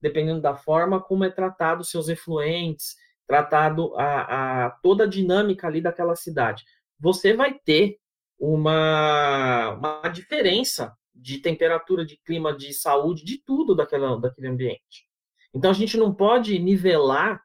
[0.02, 2.96] dependendo da forma como é tratado seus efluentes,
[3.28, 6.64] tratado a, a toda a dinâmica ali daquela cidade,
[7.00, 8.00] você vai ter
[8.40, 15.08] uma, uma diferença de temperatura, de clima, de saúde, de tudo daquela, daquele ambiente.
[15.54, 17.44] Então a gente não pode nivelar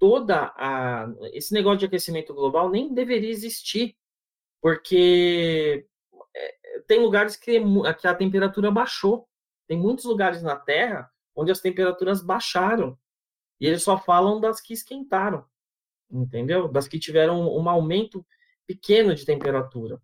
[0.00, 3.94] toda a esse negócio de aquecimento global nem deveria existir,
[4.60, 5.86] porque
[6.34, 7.60] é, tem lugares que,
[8.00, 9.28] que a temperatura baixou.
[9.68, 12.98] Tem muitos lugares na Terra onde as temperaturas baixaram.
[13.60, 15.44] E eles só falam das que esquentaram,
[16.10, 16.66] entendeu?
[16.66, 18.24] Das que tiveram um aumento
[18.66, 20.00] pequeno de temperatura.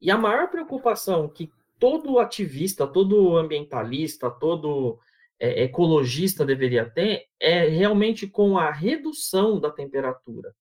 [0.00, 4.98] E a maior preocupação que todo ativista, todo ambientalista, todo
[5.38, 10.54] é, ecologista deveria ter é realmente com a redução da temperatura,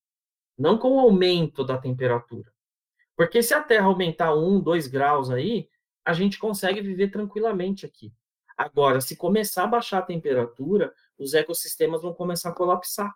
[0.57, 2.51] não com o aumento da temperatura.
[3.15, 5.69] Porque se a Terra aumentar um, dois graus aí,
[6.03, 8.13] a gente consegue viver tranquilamente aqui.
[8.57, 13.13] Agora, se começar a baixar a temperatura, os ecossistemas vão começar a colapsar.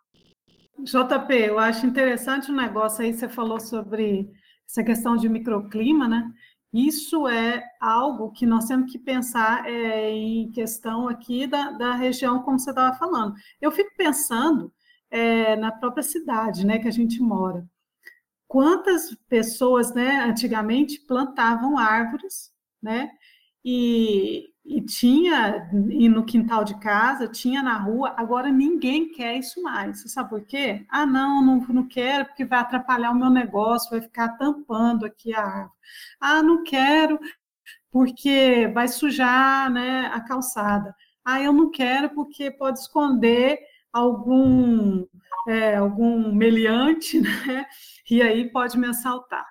[0.80, 4.30] JP, eu acho interessante o um negócio aí, você falou sobre
[4.68, 6.32] essa questão de microclima, né?
[6.72, 12.44] Isso é algo que nós temos que pensar é, em questão aqui da, da região,
[12.44, 13.34] como você estava falando.
[13.60, 14.72] Eu fico pensando
[15.10, 17.68] é, na própria cidade né, que a gente mora.
[18.48, 22.52] Quantas pessoas né, antigamente plantavam árvores,
[22.82, 23.12] né?
[23.72, 29.62] E, e tinha e no quintal de casa, tinha na rua, agora ninguém quer isso
[29.62, 30.02] mais.
[30.02, 30.86] Você sabe por quê?
[30.90, 35.36] Ah, não, não, não quero, porque vai atrapalhar o meu negócio, vai ficar tampando aqui
[35.36, 35.72] a árvore.
[36.20, 37.20] Ah, não quero,
[37.92, 40.96] porque vai sujar né, a calçada.
[41.24, 43.60] Ah, eu não quero, porque pode esconder
[43.94, 45.06] algum,
[45.48, 47.66] é, algum meliante, né?
[48.10, 49.46] E aí pode me assaltar.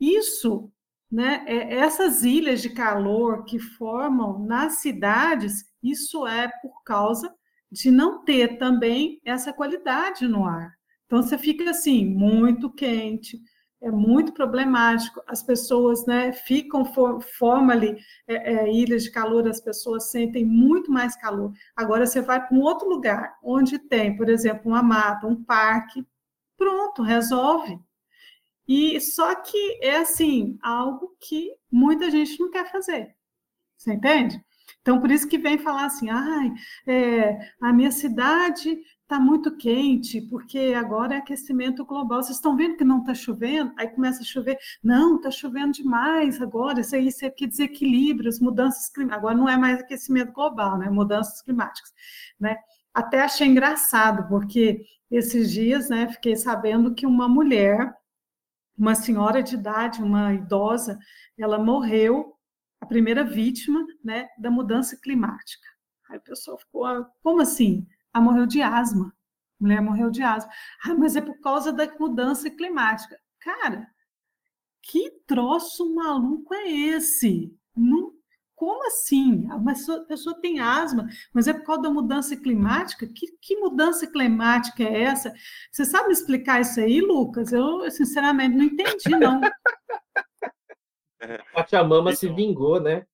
[0.00, 0.70] Isso
[1.10, 1.44] né?
[1.46, 7.32] É, essas ilhas de calor que formam nas cidades, isso é por causa
[7.70, 10.72] de não ter também essa qualidade no ar.
[11.06, 13.38] Então você fica assim, muito quente,
[13.80, 15.22] é muito problemático.
[15.26, 20.44] As pessoas né, ficam, for, forma ali é, é, ilhas de calor, as pessoas sentem
[20.44, 21.52] muito mais calor.
[21.76, 26.06] Agora você vai para um outro lugar, onde tem, por exemplo, uma mata, um parque,
[26.56, 27.78] pronto, resolve.
[28.68, 33.16] E só que é assim, algo que muita gente não quer fazer.
[33.76, 34.44] Você entende?
[34.82, 36.52] Então, por isso que vem falar assim, ai,
[36.86, 42.22] é, a minha cidade está muito quente, porque agora é aquecimento global.
[42.22, 43.72] Vocês estão vendo que não está chovendo?
[43.78, 44.58] Aí começa a chover.
[44.82, 46.80] Não, está chovendo demais agora.
[46.80, 49.18] Isso aí, isso aqui desequilíbrio, as mudanças climáticas.
[49.18, 50.90] Agora não é mais aquecimento global, né?
[50.90, 51.92] Mudanças climáticas,
[52.38, 52.58] né?
[52.92, 57.94] Até achei engraçado, porque esses dias, né, fiquei sabendo que uma mulher
[58.78, 60.98] uma senhora de idade, uma idosa,
[61.36, 62.36] ela morreu,
[62.80, 65.66] a primeira vítima né, da mudança climática.
[66.08, 67.86] Aí o pessoal ficou, ah, como assim?
[68.14, 69.12] Ela morreu de asma.
[69.60, 70.50] A mulher morreu de asma.
[70.84, 73.18] Ah, mas é por causa da mudança climática.
[73.40, 73.86] Cara,
[74.80, 77.52] que troço maluco é esse?
[77.76, 78.07] Não,
[78.58, 79.46] como assim?
[79.50, 83.06] A pessoa, a pessoa, tem asma, mas é por causa da mudança climática?
[83.06, 85.32] Que, que, mudança climática é essa?
[85.70, 87.52] Você sabe explicar isso aí, Lucas?
[87.52, 89.40] Eu, sinceramente, não entendi, não.
[91.20, 93.06] A Pachamama se vingou, né?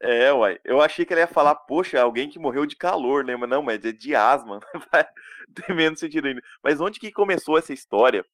[0.00, 0.58] É, uai.
[0.62, 3.34] Eu achei que ele ia falar, poxa, alguém que morreu de calor, né?
[3.34, 4.60] Mas não, mas é de asma.
[5.54, 6.42] Tem menos sentido ainda.
[6.62, 8.24] Mas onde que começou essa história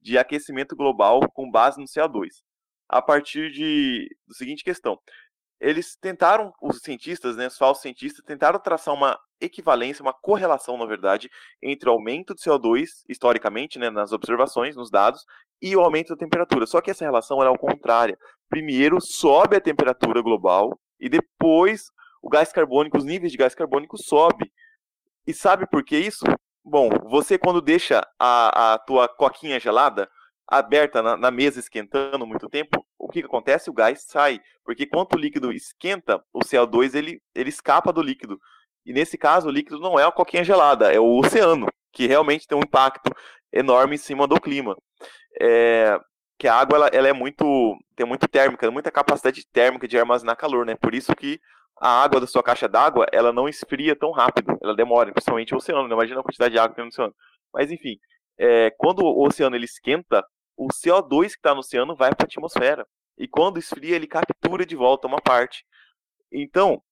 [0.00, 2.28] de aquecimento global com base no CO2?
[2.88, 4.98] A partir de da seguinte questão
[5.60, 10.86] eles tentaram, os cientistas, né, os falsos cientistas, tentaram traçar uma equivalência, uma correlação, na
[10.86, 11.30] verdade,
[11.62, 15.24] entre o aumento de CO2, historicamente, né, nas observações, nos dados,
[15.60, 16.66] e o aumento da temperatura.
[16.66, 18.16] Só que essa relação era ao contrária.
[18.48, 21.90] primeiro sobe a temperatura global e depois
[22.22, 24.50] o gás carbônico, os níveis de gás carbônico sobe.
[25.26, 26.24] E sabe por que isso?
[26.64, 30.08] Bom, você quando deixa a, a tua coquinha gelada
[30.48, 33.68] aberta na, na, mesa esquentando muito tempo, o que, que acontece?
[33.68, 38.38] O gás sai, porque quando o líquido esquenta, o CO2 ele, ele escapa do líquido.
[38.84, 42.46] E nesse caso, o líquido não é a coquinha gelada, é o oceano, que realmente
[42.46, 43.10] tem um impacto
[43.52, 44.74] enorme em cima do clima.
[45.40, 45.98] É,
[46.38, 50.36] que a água ela, ela é muito tem muito térmica, muita capacidade térmica de armazenar
[50.36, 50.76] calor, né?
[50.76, 51.40] Por isso que
[51.80, 55.58] a água da sua caixa d'água, ela não esfria tão rápido, ela demora, principalmente o
[55.58, 55.94] oceano, né?
[55.94, 57.14] imagina a quantidade de água que tem no oceano.
[57.52, 57.98] Mas enfim,
[58.38, 60.24] é, quando o oceano ele esquenta,
[60.58, 62.86] o CO2 que está no oceano vai para a atmosfera.
[63.16, 65.64] E quando esfria, ele captura de volta uma parte.
[66.32, 66.82] Então,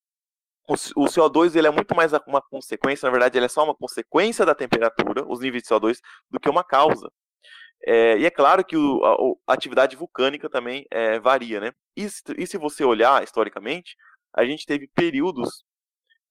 [0.69, 3.75] o, o CO2 ele é muito mais uma consequência, na verdade, ele é só uma
[3.75, 5.99] consequência da temperatura, os níveis de CO2,
[6.31, 7.11] do que uma causa.
[7.85, 11.73] É, e é claro que o, a, a, atividade vulcânica também é, varia, né?
[11.97, 13.97] E, e se você olhar historicamente,
[14.35, 15.65] a gente teve períodos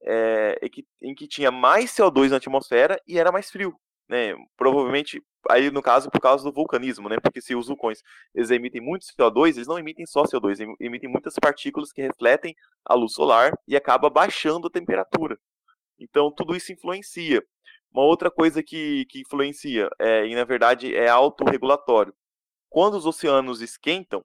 [0.03, 3.75] é, em, que, em, que, tinha mais CO2 na atmosfera e era mais frio.
[4.07, 4.35] Né?
[4.57, 7.17] Provavelmente, aí no caso, por causa do vulcanismo, né?
[7.21, 8.01] porque se os vulcões
[8.33, 12.55] eles emitem muito CO2, eles não emitem só CO2, eles emitem muitas partículas que refletem
[12.85, 15.37] a luz solar e acaba baixando a temperatura.
[15.99, 17.43] Então, tudo isso influencia.
[17.91, 22.13] Uma outra coisa que, que influencia, é, e na verdade é autorregulatório.
[22.69, 24.21] Quando os oceanos esquentam,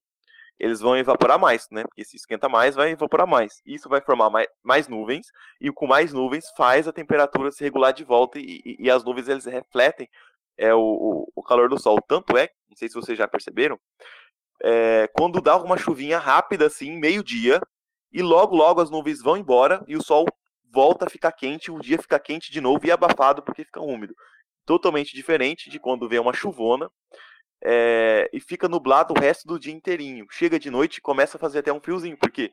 [0.61, 1.85] eles vão evaporar mais, né?
[1.85, 3.63] Porque se esquenta mais, vai evaporar mais.
[3.65, 5.27] Isso vai formar mais, mais nuvens,
[5.59, 9.03] e com mais nuvens faz a temperatura se regular de volta, e, e, e as
[9.03, 10.07] nuvens eles refletem
[10.61, 11.99] é, o, o, calor do sol.
[12.07, 13.81] Tanto é, não sei se vocês já perceberam,
[14.63, 17.61] é, quando dá uma chuvinha rápida assim, meio-dia,
[18.13, 20.27] e logo, logo as nuvens vão embora e o sol
[20.71, 24.15] volta a ficar quente, o dia fica quente de novo e abafado porque fica úmido.
[24.67, 26.91] Totalmente diferente de quando vem uma chuvona
[27.65, 30.27] é, e fica nublado o resto do dia inteirinho.
[30.31, 32.53] Chega de noite e começa a fazer até um friozinho, porque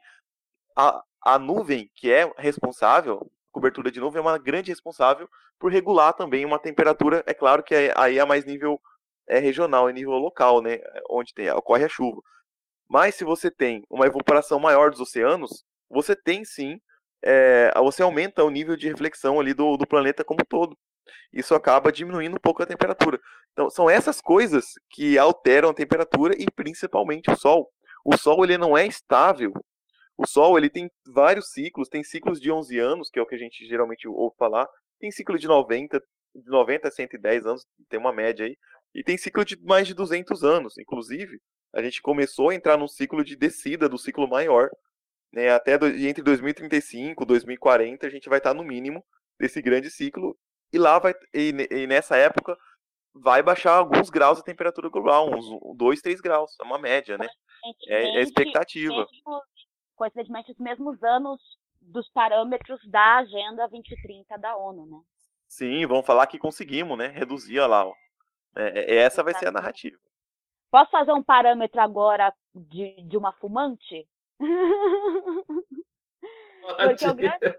[0.75, 5.29] a, a nuvem que é responsável, cobertura de nuvem, é uma grande responsável
[5.59, 7.23] por regular também uma temperatura.
[7.25, 8.79] É claro que aí é mais nível
[9.27, 10.79] é, regional, é nível local, né,
[11.09, 12.21] onde tem, ocorre a chuva.
[12.89, 16.79] Mas se você tem uma evaporação maior dos oceanos, você tem sim,
[17.23, 20.77] é, você aumenta o nível de reflexão ali do, do planeta como um todo
[21.31, 23.19] isso acaba diminuindo um pouco a temperatura.
[23.51, 27.69] Então, são essas coisas que alteram a temperatura e principalmente o Sol.
[28.05, 29.53] O Sol ele não é estável.
[30.17, 33.35] O Sol ele tem vários ciclos, tem ciclos de 11 anos, que é o que
[33.35, 34.67] a gente geralmente ouve falar,
[34.99, 36.01] tem ciclo de 90,
[36.35, 38.57] de 90 a 110 anos, tem uma média aí,
[38.95, 40.77] e tem ciclo de mais de 200 anos.
[40.77, 41.39] Inclusive,
[41.73, 44.69] a gente começou a entrar num ciclo de descida do ciclo maior,
[45.31, 49.03] né, até do, entre 2035 e 2040 a gente vai estar no mínimo
[49.37, 50.37] desse grande ciclo
[50.71, 52.57] e lá vai e, e, nessa época
[53.13, 55.45] vai baixar alguns graus a temperatura global, uns
[55.75, 57.27] 2, 3 graus, é uma média, né?
[57.87, 59.05] É, é expectativa.
[59.97, 61.41] Coincidentemente, os mesmos anos
[61.81, 65.01] dos parâmetros da Agenda 2030 da ONU, né?
[65.47, 67.07] Sim, vamos falar que conseguimos, né?
[67.07, 67.93] Reduzir lá, ó.
[68.55, 69.97] É, é essa vai ser a narrativa.
[70.69, 74.07] Posso fazer um parâmetro agora de, de uma fumante?
[76.77, 77.57] Porque o grande,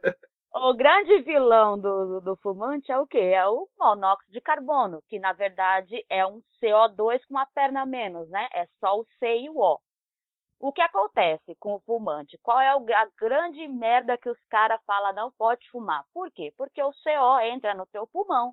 [0.55, 3.19] o grande vilão do, do, fumante é o quê?
[3.19, 7.87] É o monóxido de carbono, que na verdade é um CO2 com uma perna a
[7.87, 8.49] menos, né?
[8.53, 9.81] É só o C e o O.
[10.61, 12.37] O que acontece com o fumante?
[12.39, 16.05] Qual é a grande merda que os caras falam não pode fumar?
[16.13, 16.53] Por quê?
[16.57, 18.53] Porque o CO entra no teu pulmão,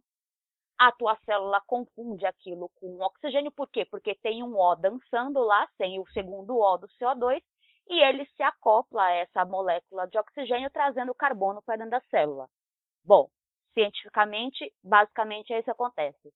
[0.77, 3.85] a tua célula confunde aquilo com oxigênio, por quê?
[3.85, 7.41] Porque tem um O dançando lá, sem o segundo O do CO2,
[7.87, 12.47] e ele se acopla a essa molécula de oxigênio, trazendo carbono para dentro da célula.
[13.03, 13.29] Bom,
[13.73, 16.33] cientificamente, basicamente é isso que acontece.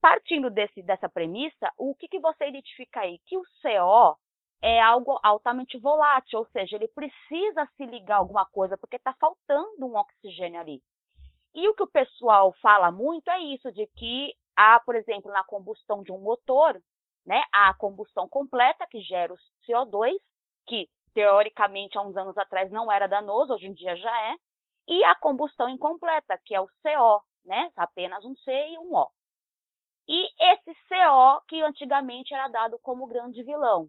[0.00, 3.20] Partindo desse, dessa premissa, o que, que você identifica aí?
[3.24, 4.18] Que o CO
[4.62, 9.12] é algo altamente volátil, ou seja, ele precisa se ligar a alguma coisa porque está
[9.14, 10.80] faltando um oxigênio ali.
[11.52, 15.42] E o que o pessoal fala muito é isso, de que há, por exemplo, na
[15.44, 16.80] combustão de um motor,
[17.26, 19.36] né, a combustão completa, que gera o
[19.66, 20.14] CO2,
[20.66, 24.36] que teoricamente há uns anos atrás não era danoso, hoje em dia já é,
[24.88, 29.10] e a combustão incompleta, que é o CO, né, apenas um C e um O.
[30.08, 33.88] E esse CO que antigamente era dado como grande vilão.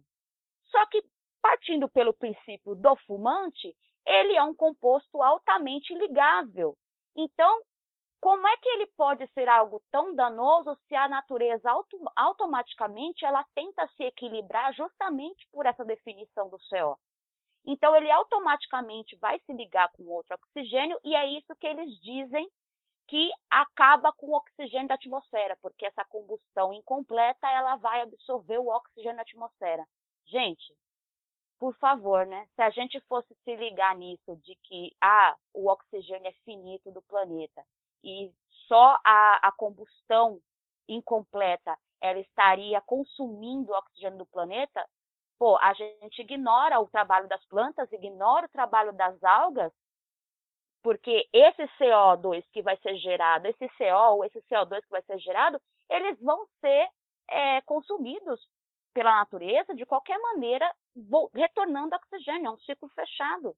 [0.74, 1.00] Só que,
[1.40, 3.72] partindo pelo princípio do fumante,
[4.04, 6.76] ele é um composto altamente ligável.
[7.16, 7.62] Então,
[8.20, 13.44] como é que ele pode ser algo tão danoso se a natureza auto, automaticamente ela
[13.54, 16.98] tenta se equilibrar justamente por essa definição do CO?
[17.64, 22.50] Então ele automaticamente vai se ligar com outro oxigênio e é isso que eles dizem
[23.06, 28.68] que acaba com o oxigênio da atmosfera, porque essa combustão incompleta ela vai absorver o
[28.68, 29.86] oxigênio da atmosfera.
[30.26, 30.74] Gente,
[31.58, 32.46] por favor, né?
[32.54, 37.02] Se a gente fosse se ligar nisso de que ah, o oxigênio é finito do
[37.02, 37.64] planeta
[38.02, 38.32] e
[38.68, 40.40] só a, a combustão
[40.88, 44.86] incompleta ela estaria consumindo o oxigênio do planeta,
[45.38, 49.72] pô, a gente ignora o trabalho das plantas, ignora o trabalho das algas,
[50.82, 55.58] porque esse CO2 que vai ser gerado, esse CO esse CO2 que vai ser gerado,
[55.88, 56.88] eles vão ser
[57.30, 58.38] é, consumidos
[58.94, 60.72] pela natureza de qualquer maneira,
[61.34, 63.54] retornando oxigênio, é um ciclo fechado.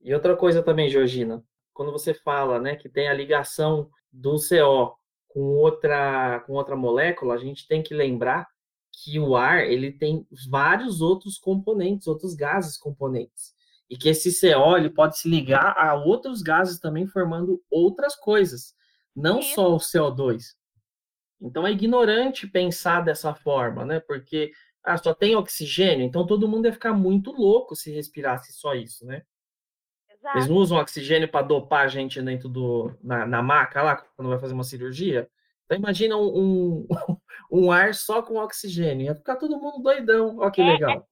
[0.00, 1.42] E outra coisa também, Georgina,
[1.72, 4.98] quando você fala né, que tem a ligação do CO
[5.28, 8.46] com outra, com outra molécula, a gente tem que lembrar
[8.92, 13.54] que o ar ele tem vários outros componentes, outros gases componentes.
[13.88, 18.74] E que esse CO ele pode se ligar a outros gases também, formando outras coisas,
[19.14, 19.54] não Sim.
[19.54, 20.56] só o CO2.
[21.40, 24.00] Então é ignorante pensar dessa forma, né?
[24.00, 28.74] Porque ah, só tem oxigênio, então todo mundo ia ficar muito louco se respirasse só
[28.74, 29.22] isso, né?
[30.08, 30.38] Exato.
[30.38, 34.28] Eles não usam oxigênio para dopar a gente dentro do na, na maca lá quando
[34.28, 35.28] vai fazer uma cirurgia.
[35.64, 36.86] Então imagina um, um,
[37.50, 40.38] um ar só com oxigênio, ia ficar todo mundo doidão.
[40.38, 40.90] Olha que é, legal.
[40.90, 41.02] É...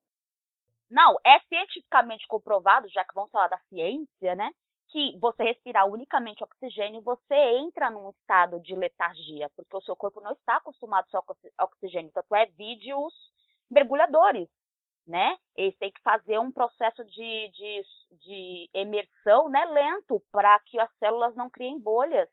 [0.91, 4.51] Não, é cientificamente comprovado, já que vamos falar da ciência, né?
[4.95, 10.21] Que você respirar unicamente oxigênio, você entra num estado de letargia, porque o seu corpo
[10.21, 12.13] não está acostumado só com oxigênio.
[12.15, 13.13] Tanto é vídeos
[13.69, 14.49] mergulhadores
[15.07, 15.37] né?
[15.57, 17.83] Eles têm que fazer um processo de, de,
[18.23, 22.29] de emersão, né, lento, para que as células não criem bolhas,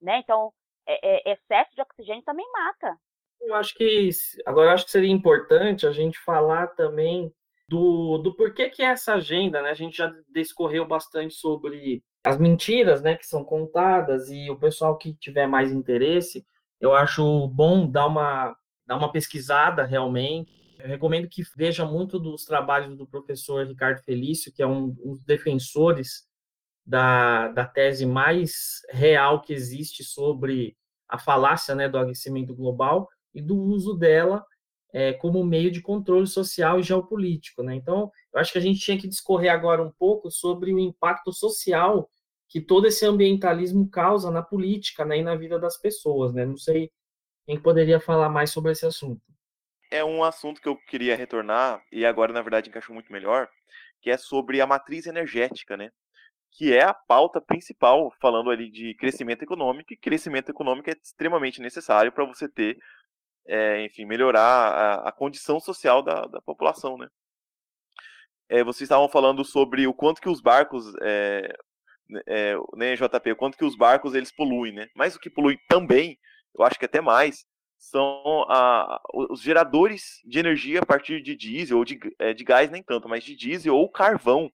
[0.00, 0.18] né?
[0.18, 0.52] Então,
[0.86, 2.98] é, é, excesso de oxigênio também mata.
[3.40, 4.10] Eu acho que
[4.46, 7.34] agora acho que seria importante a gente falar também
[7.68, 9.70] do, do porquê que é essa agenda, né?
[9.70, 14.96] A gente já discorreu bastante sobre as mentiras, né, que são contadas e o pessoal
[14.96, 16.44] que tiver mais interesse,
[16.80, 18.56] eu acho bom dar uma
[18.86, 24.52] dar uma pesquisada realmente eu recomendo que veja muito dos trabalhos do professor Ricardo Felício,
[24.52, 26.28] que é um, um dos defensores
[26.84, 30.76] da, da tese mais real que existe sobre
[31.08, 34.44] a falácia né, do aquecimento global e do uso dela
[34.94, 37.62] é, como meio de controle social e geopolítico.
[37.62, 37.74] Né?
[37.74, 41.34] Então, eu acho que a gente tinha que discorrer agora um pouco sobre o impacto
[41.34, 42.08] social
[42.48, 46.32] que todo esse ambientalismo causa na política né, e na vida das pessoas.
[46.32, 46.46] Né?
[46.46, 46.90] Não sei
[47.44, 49.20] quem poderia falar mais sobre esse assunto
[49.94, 53.48] é um assunto que eu queria retornar, e agora, na verdade, encaixou muito melhor,
[54.00, 55.90] que é sobre a matriz energética, né?
[56.50, 61.60] Que é a pauta principal, falando ali de crescimento econômico, e crescimento econômico é extremamente
[61.60, 62.76] necessário para você ter,
[63.46, 67.08] é, enfim, melhorar a, a condição social da, da população, né?
[68.48, 71.56] É, vocês estavam falando sobre o quanto que os barcos, é,
[72.26, 74.88] é, né, JP, o quanto que os barcos eles poluem, né?
[74.94, 76.18] Mas o que polui também,
[76.56, 77.46] eu acho que até mais,
[77.78, 81.98] são a, os geradores de energia a partir de diesel, ou de,
[82.36, 84.50] de gás nem tanto, mas de diesel ou carvão.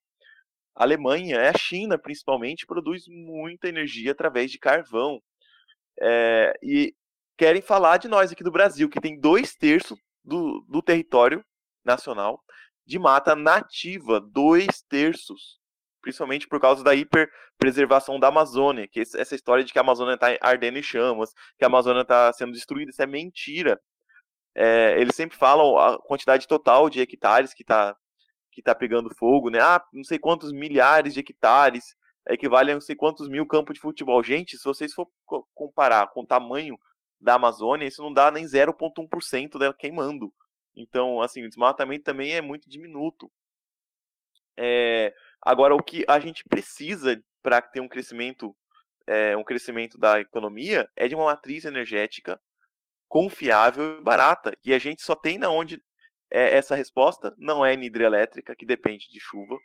[0.74, 5.20] A Alemanha, a China principalmente, produz muita energia através de carvão.
[6.00, 6.94] É, e
[7.40, 11.42] querem falar de nós aqui do Brasil, que tem dois terços do, do território
[11.82, 12.38] nacional
[12.84, 15.58] de mata nativa, dois terços
[16.02, 20.36] principalmente por causa da hiperpreservação da Amazônia, que essa história de que a Amazônia está
[20.42, 23.80] ardendo em chamas, que a Amazônia está sendo destruída, isso é mentira.
[24.54, 27.96] É, eles sempre falam a quantidade total de hectares que está
[28.52, 29.60] que tá pegando fogo, né?
[29.60, 31.94] Ah, não sei quantos milhares de hectares,
[32.28, 34.22] equivale a não sei quantos mil campos de futebol.
[34.22, 35.06] Gente, se vocês for
[35.54, 36.76] comparar com o tamanho
[37.20, 40.32] da Amazônia, isso não dá nem 0,1% dela queimando.
[40.74, 43.30] Então, assim, o desmatamento também é muito diminuto.
[44.56, 45.12] É,
[45.42, 48.54] Agora, o que a gente precisa para ter um crescimento,
[49.06, 52.38] é, um crescimento da economia é de uma matriz energética
[53.08, 54.56] confiável e barata.
[54.64, 55.82] E a gente só tem na onde
[56.30, 59.56] é, essa resposta não é hidrelétrica, que depende de chuva,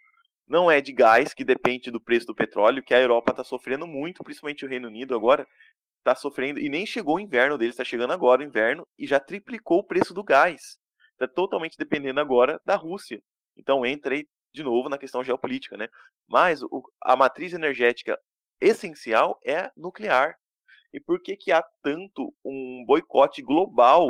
[0.47, 3.85] não é de gás, que depende do preço do petróleo, que a Europa está sofrendo
[3.85, 5.45] muito, principalmente o Reino Unido agora
[6.05, 9.19] está sofrendo, e nem chegou o inverno deles, está chegando agora o inverno, e já
[9.19, 10.77] triplicou o preço do gás.
[11.13, 13.19] Está totalmente dependendo agora da Rússia.
[13.57, 15.87] Então entra aí de novo na questão geopolítica, né?
[16.29, 18.19] Mas o, a matriz energética
[18.61, 20.35] essencial é nuclear.
[20.93, 24.07] E por que, que há tanto um boicote global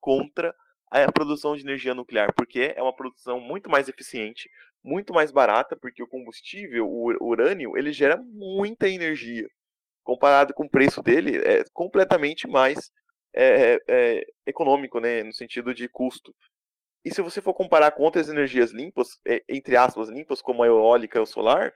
[0.00, 0.54] contra
[0.90, 2.34] a produção de energia nuclear?
[2.34, 4.50] Porque é uma produção muito mais eficiente,
[4.82, 9.48] muito mais barata, porque o combustível, o urânio, ele gera muita energia.
[10.06, 12.92] Comparado com o preço dele, é completamente mais
[13.34, 16.32] é, é, econômico, né, no sentido de custo.
[17.04, 20.66] E se você for comparar com outras energias limpas, é, entre aspas, limpas, como a
[20.68, 21.72] eólica e o solar,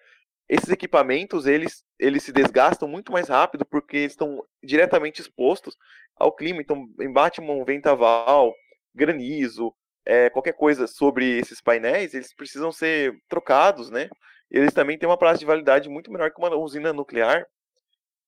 [0.49, 5.77] esses equipamentos eles, eles se desgastam muito mais rápido porque estão diretamente expostos
[6.17, 6.61] ao clima.
[6.61, 8.55] Então, embate um ventaval,
[8.95, 9.75] granizo,
[10.07, 14.09] é, qualquer coisa sobre esses painéis, eles precisam ser trocados, né?
[14.49, 17.45] Eles também têm uma prazo de validade muito menor que uma usina nuclear.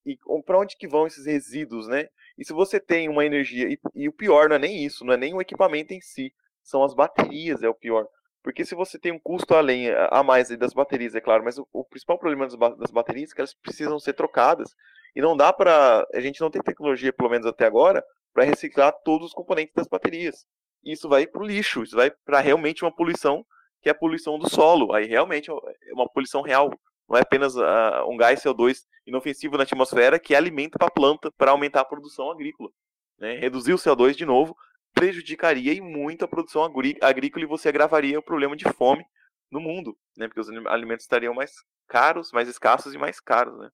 [0.05, 2.09] E para onde que vão esses resíduos, né?
[2.37, 5.15] E se você tem uma energia, e, e, o pior não é nem isso, não
[5.15, 6.33] é nem o equipamento em si,
[6.63, 8.07] são as baterias, é o pior.
[8.43, 11.69] Porque se você tem um custo além, a mais das baterias, é claro, mas o,
[11.73, 14.75] o principal problema das, das, baterias é que elas precisam ser trocadas.
[15.15, 16.05] E não dá para.
[16.13, 19.87] A gente não tem tecnologia, pelo menos até agora, para reciclar todos os componentes das
[19.87, 20.45] baterias.
[20.85, 23.47] Isso vai para o lixo, isso vai para realmente uma poluição,
[23.81, 24.93] que é a poluição do solo.
[24.93, 25.55] Aí realmente é
[25.93, 26.71] uma poluição real.
[27.13, 31.31] Não é apenas uh, um gás CO2 inofensivo na atmosfera que alimento para a planta
[31.33, 32.71] para aumentar a produção agrícola.
[33.19, 33.35] Né?
[33.35, 34.57] Reduzir o CO2 de novo
[34.95, 39.05] prejudicaria e muito a produção agrícola e você agravaria o problema de fome
[39.51, 40.27] no mundo, né?
[40.27, 41.53] Porque os alimentos estariam mais
[41.87, 43.69] caros, mais escassos e mais caros, né?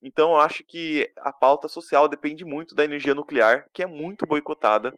[0.00, 4.26] Então, eu acho que a pauta social depende muito da energia nuclear, que é muito
[4.26, 4.94] boicotada,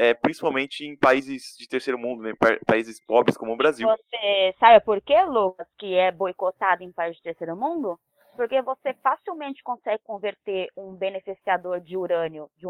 [0.00, 2.32] é, principalmente em países de terceiro mundo, né?
[2.66, 3.86] países pobres como o Brasil.
[3.86, 8.00] Você sabe por que, Lucas, que é boicotado em países de terceiro mundo?
[8.36, 12.66] porque você facilmente consegue converter um beneficiador de urânio de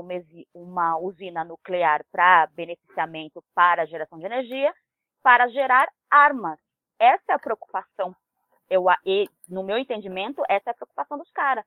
[0.53, 4.75] uma usina nuclear para beneficiamento para geração de energia,
[5.23, 6.59] para gerar armas.
[6.99, 8.17] Essa é a preocupação,
[8.69, 8.87] eu,
[9.49, 11.65] no meu entendimento, essa é a preocupação dos caras.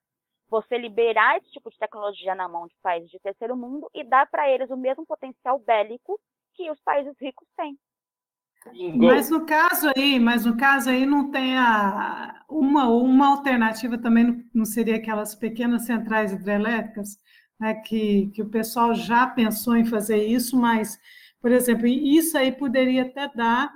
[0.49, 4.29] Você liberar esse tipo de tecnologia na mão de países de terceiro mundo e dar
[4.29, 6.19] para eles o mesmo potencial bélico
[6.53, 7.77] que os países ricos têm.
[8.97, 14.45] Mas no caso aí, mas no caso aí não tem a, uma, uma alternativa também
[14.53, 17.17] não seria aquelas pequenas centrais hidrelétricas,
[17.59, 20.97] né, que, que o pessoal já pensou em fazer isso, mas,
[21.41, 23.69] por exemplo, isso aí poderia até dar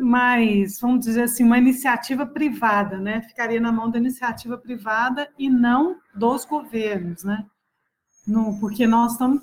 [0.00, 3.22] mais, vamos dizer assim, uma iniciativa privada, né?
[3.22, 7.46] Ficaria na mão da iniciativa privada e não dos governos, né?
[8.26, 9.42] Não, porque nós estamos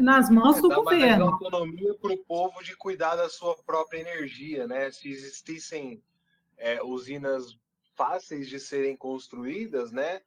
[0.00, 1.26] nas mãos é, do governo.
[1.26, 4.90] Autonomia para o povo de cuidar da sua própria energia, né?
[4.90, 6.02] Se existissem
[6.58, 7.56] é, usinas
[7.94, 10.20] fáceis de serem construídas, né?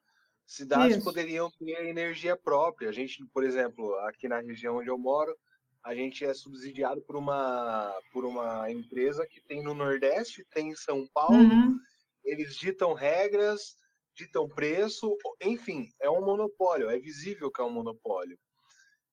[0.45, 1.05] Cidades Isso.
[1.05, 2.89] poderiam ter energia própria.
[2.89, 5.37] A gente, por exemplo, aqui na região onde eu moro,
[5.83, 10.75] a gente é subsidiado por uma por uma empresa que tem no Nordeste, tem em
[10.75, 11.37] São Paulo.
[11.37, 11.77] Uhum.
[12.23, 13.75] Eles ditam regras,
[14.15, 16.89] ditam preço, enfim, é um monopólio.
[16.89, 18.37] É visível que é um monopólio.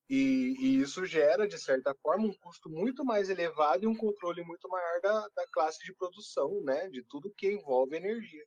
[0.09, 4.41] E, e, isso gera, de certa forma, um custo muito mais elevado e um controle
[4.43, 6.87] muito maior da, da classe de produção, né?
[6.89, 8.45] De tudo que envolve energia.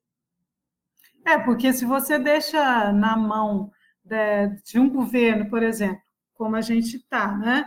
[1.26, 3.70] É, porque se você deixa na mão
[4.02, 6.02] de, de um governo, por exemplo,
[6.32, 7.66] como a gente está, né?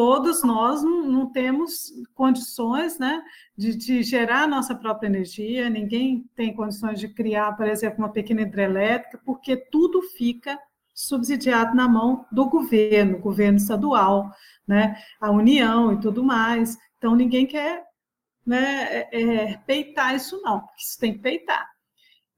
[0.00, 3.22] Todos nós não, não, temos condições né,
[3.54, 8.40] de, de gerar nossa própria energia, ninguém tem condições de criar, por exemplo, uma pequena
[8.40, 10.58] hidrelétrica, porque tudo fica
[10.94, 14.34] subsidiado na mão do governo, governo estadual,
[14.66, 16.78] né, a União e tudo mais.
[16.96, 17.84] Então, ninguém quer
[18.46, 21.68] né, é, é, peitar isso, não, porque isso tem que peitar.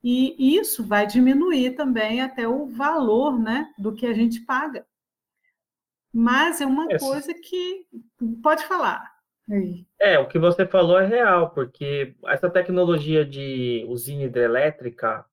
[0.02, 4.84] E isso vai diminuir também até o valor né, do que a gente paga.
[6.12, 7.04] Mas é uma Essa...
[7.04, 7.86] coisa que
[8.42, 9.10] pode falar.
[9.50, 9.86] Aí.
[10.00, 15.24] É, o que você falou é real, porque essa tecnologia de usina hidrelétrica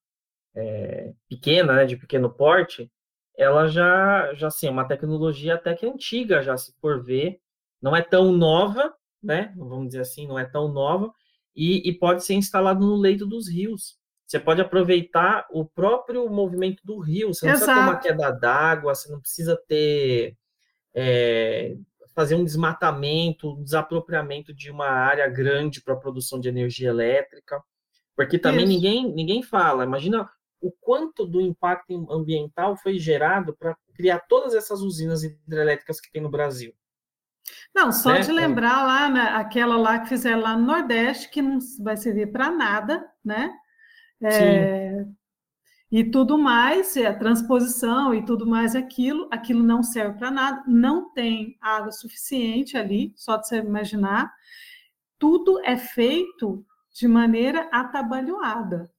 [0.56, 2.92] é, pequena, né, de pequeno porte,
[3.38, 7.40] ela já, já assim, é uma tecnologia até que antiga, já se for ver,
[7.82, 9.54] não é tão nova, né?
[9.56, 11.14] Vamos dizer assim, não é tão nova,
[11.56, 13.98] e, e pode ser instalado no leito dos rios.
[14.26, 17.72] Você pode aproveitar o próprio movimento do rio, você não Exato.
[17.72, 20.38] precisa ter uma queda d'água, você não precisa ter
[20.94, 21.76] é,
[22.14, 27.62] fazer um desmatamento, um desapropriamento de uma área grande para a produção de energia elétrica,
[28.16, 29.86] porque também ninguém ninguém fala.
[29.86, 30.30] Imagina
[30.62, 36.22] o quanto do impacto ambiental foi gerado para criar todas essas usinas hidrelétricas que tem
[36.22, 36.74] no Brasil.
[37.74, 38.20] Não, só né?
[38.20, 42.32] de lembrar lá, né, aquela lá que fizeram lá no Nordeste, que não vai servir
[42.32, 43.52] para nada, né?
[44.22, 45.06] É,
[45.92, 51.12] e tudo mais, a transposição e tudo mais aquilo, aquilo não serve para nada, não
[51.12, 54.32] tem água suficiente ali, só de você imaginar.
[55.18, 56.64] Tudo é feito
[56.94, 58.92] de maneira atabalhoada.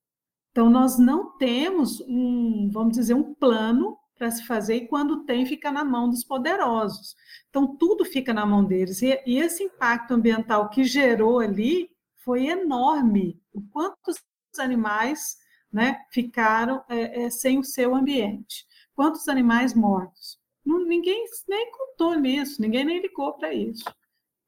[0.51, 5.47] Então, nós não temos um, vamos dizer, um plano para se fazer, e quando tem,
[5.47, 7.14] fica na mão dos poderosos.
[7.49, 9.01] Então, tudo fica na mão deles.
[9.01, 11.88] E, e esse impacto ambiental que gerou ali
[12.24, 13.41] foi enorme.
[13.53, 14.16] O quantos
[14.59, 15.39] animais
[15.73, 18.66] né, ficaram é, é, sem o seu ambiente?
[18.95, 20.39] Quantos animais mortos?
[20.64, 23.85] Não, ninguém nem contou nisso, ninguém nem ligou para isso.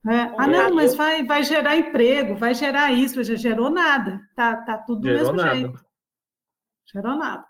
[0.06, 0.34] É.
[0.36, 4.20] Ah, não, mas vai, vai gerar emprego, vai gerar isso, já gerou nada.
[4.34, 5.54] Tá, tá tudo do mesmo nada.
[5.54, 5.92] jeito
[6.92, 7.46] gerou nada.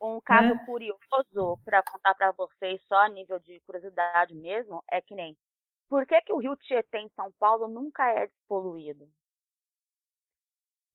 [0.00, 0.64] Um caso é.
[0.64, 5.36] curioso para contar para vocês, só a nível de curiosidade mesmo, é que nem
[5.88, 9.08] por que, que o rio Tietê em São Paulo nunca é despoluído?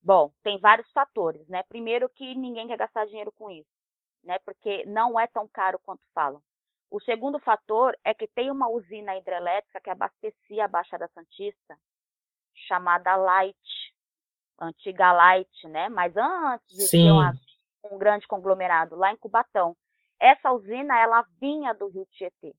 [0.04, 1.62] Bom, tem vários fatores, né?
[1.62, 3.70] Primeiro que ninguém quer gastar dinheiro com isso,
[4.22, 4.38] né?
[4.44, 6.42] Porque não é tão caro quanto falam.
[6.90, 11.78] O segundo fator é que tem uma usina hidrelétrica que abastecia a Baixada Santista,
[12.68, 13.56] chamada Light,
[14.60, 15.88] antiga Light, né?
[15.88, 17.04] Mas antes de Sim.
[17.04, 17.32] ser uma,
[17.90, 19.74] um grande conglomerado, lá em Cubatão.
[20.20, 22.54] Essa usina, ela vinha do rio Tietê.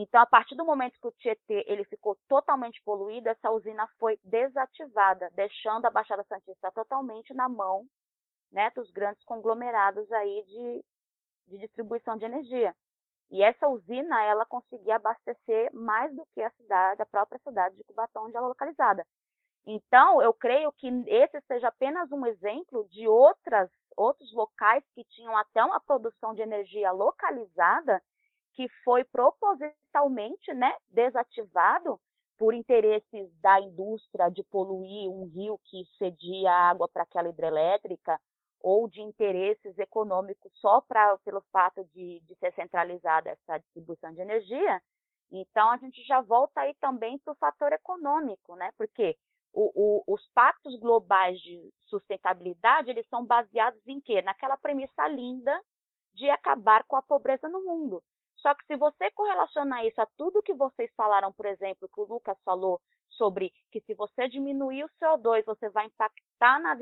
[0.00, 4.16] Então, a partir do momento que o Tietê ele ficou totalmente poluído, essa usina foi
[4.22, 7.84] desativada, deixando a Baixada Santista totalmente na mão
[8.52, 10.84] né, dos grandes conglomerados aí de,
[11.48, 12.72] de distribuição de energia.
[13.28, 17.82] E essa usina, ela conseguia abastecer mais do que a cidade, a própria cidade de
[17.82, 19.04] Cubatão, onde ela é localizada.
[19.66, 25.36] Então, eu creio que esse seja apenas um exemplo de outras, outros locais que tinham
[25.36, 28.00] até uma produção de energia localizada
[28.58, 32.00] que foi propositalmente né, desativado
[32.36, 38.20] por interesses da indústria de poluir um rio que cedia água para aquela hidrelétrica
[38.60, 44.22] ou de interesses econômicos só pra, pelo fato de, de ser centralizada essa distribuição de
[44.22, 44.82] energia.
[45.30, 48.72] Então, a gente já volta aí também para o fator econômico, né?
[48.76, 49.16] Porque
[49.52, 49.70] o,
[50.08, 54.20] o, os pactos globais de sustentabilidade, eles são baseados em quê?
[54.20, 55.56] Naquela premissa linda
[56.12, 58.02] de acabar com a pobreza no mundo.
[58.38, 62.04] Só que se você correlacionar isso a tudo que vocês falaram, por exemplo, que o
[62.04, 62.80] Lucas falou
[63.10, 66.76] sobre que se você diminuir o CO2, você vai impactar na,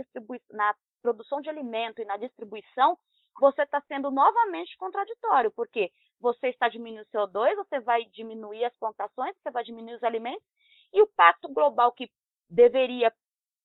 [0.51, 2.99] na produção de alimento e na distribuição,
[3.39, 5.91] você está sendo novamente contraditório, porque
[6.21, 10.45] você está diminuindo o CO2, você vai diminuir as plantações, você vai diminuir os alimentos,
[10.93, 12.11] e o Pacto Global que
[12.49, 13.13] deveria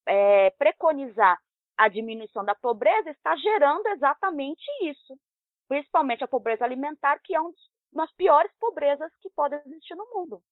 [0.06, 1.38] é, preconizar
[1.76, 5.18] a diminuição da pobreza está gerando exatamente isso,
[5.68, 10.06] principalmente a pobreza alimentar, que é um dos nas piores pobrezas que podem existir no
[10.14, 10.42] mundo.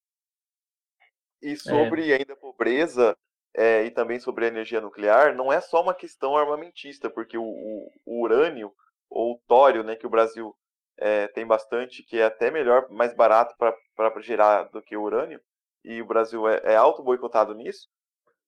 [1.43, 2.18] E sobre é.
[2.18, 3.16] ainda pobreza
[3.55, 7.45] é, e também sobre a energia nuclear, não é só uma questão armamentista, porque o,
[7.45, 8.72] o, o urânio
[9.09, 10.55] ou o tório, né, que o Brasil
[10.99, 15.41] é, tem bastante, que é até melhor, mais barato para gerar do que o urânio,
[15.84, 17.88] e o Brasil é, é auto boicotado nisso.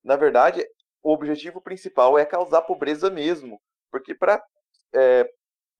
[0.04, 0.64] Na verdade,
[1.02, 4.42] o objetivo principal é causar pobreza mesmo, porque para
[4.94, 5.28] é,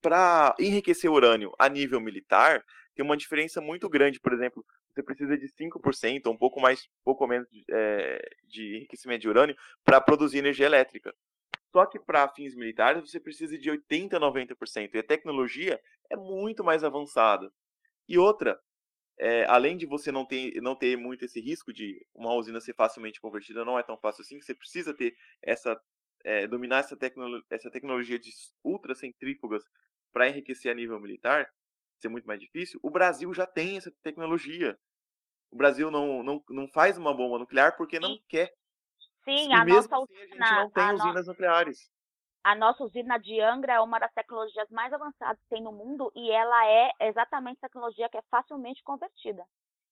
[0.01, 2.61] para enriquecer urânio a nível militar,
[2.95, 4.19] tem uma diferença muito grande.
[4.19, 9.21] Por exemplo, você precisa de 5%, ou um pouco mais, pouco menos é, de enriquecimento
[9.21, 11.13] de urânio para produzir energia elétrica.
[11.71, 14.93] Só que para fins militares você precisa de 80% a 90%.
[14.93, 17.51] E a tecnologia é muito mais avançada.
[18.07, 18.59] E outra,
[19.19, 22.75] é, além de você não ter, não ter muito esse risco de uma usina ser
[22.75, 25.79] facilmente convertida, não é tão fácil assim, você precisa ter essa.
[26.25, 28.29] É, dominar essa, tecno, essa tecnologia de
[28.63, 29.61] ultracentrífugas
[30.13, 31.51] para enriquecer a nível militar,
[32.03, 34.77] ser muito mais difícil, o Brasil já tem essa tecnologia.
[35.51, 38.53] O Brasil não, não, não faz uma bomba nuclear porque não quer.
[39.23, 41.31] Sim, e a nossa assim, a gente não tem usinas no...
[41.31, 41.91] nucleares.
[42.43, 46.11] A nossa usina de Angra é uma das tecnologias mais avançadas que tem no mundo
[46.13, 49.45] e ela é exatamente a tecnologia que é facilmente convertida.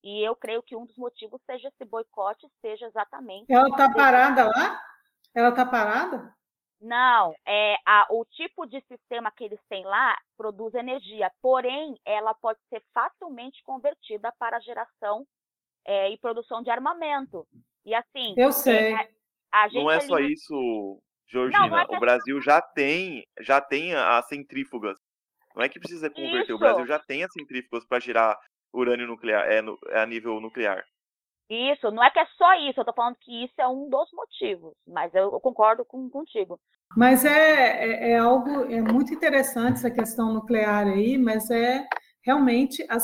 [0.03, 3.45] E eu creio que um dos motivos seja esse boicote, seja exatamente.
[3.49, 4.81] Ela está parada lá?
[5.33, 6.35] Ela está parada?
[6.81, 12.33] Não, é, a, o tipo de sistema que eles têm lá produz energia, porém, ela
[12.33, 15.23] pode ser facilmente convertida para geração
[15.85, 17.47] é, e produção de armamento.
[17.85, 18.33] E assim.
[18.35, 18.95] Eu sei.
[18.95, 19.09] É,
[19.73, 21.59] não é só isso, Georgina.
[21.59, 24.97] Não, não é o Brasil já tem, já tem as centrífugas.
[25.55, 26.45] Não é que precisa converter.
[26.45, 26.55] Isso.
[26.55, 28.39] O Brasil já tem as centrífugas para gerar
[28.73, 30.83] urânio nuclear, é, é a nível nuclear.
[31.53, 34.09] Isso, não é que é só isso, eu estou falando que isso é um dos
[34.13, 36.57] motivos, mas eu, eu concordo com, contigo.
[36.95, 41.85] Mas é, é, é, algo, é muito interessante essa questão nuclear aí, mas é
[42.23, 43.03] realmente as,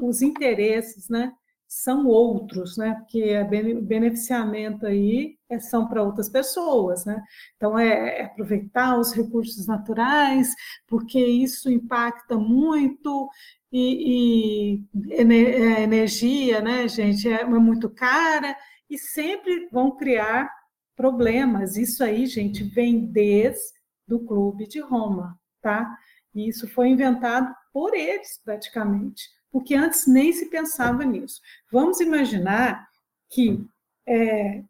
[0.00, 1.32] os interesses, né?
[1.68, 2.94] São outros, né?
[2.94, 7.22] Porque o beneficiamento aí é, são para outras pessoas, né?
[7.56, 10.54] Então é, é aproveitar os recursos naturais,
[10.86, 13.28] porque isso impacta muito
[13.70, 18.56] e, e é, energia, né, gente, é, é muito cara
[18.88, 20.50] e sempre vão criar
[20.96, 21.76] problemas.
[21.76, 25.86] Isso aí, gente, vem desde do Clube de Roma, tá?
[26.34, 31.40] E isso foi inventado por eles, praticamente, porque antes nem se pensava nisso.
[31.70, 32.88] Vamos imaginar
[33.30, 33.64] que
[34.06, 34.62] é,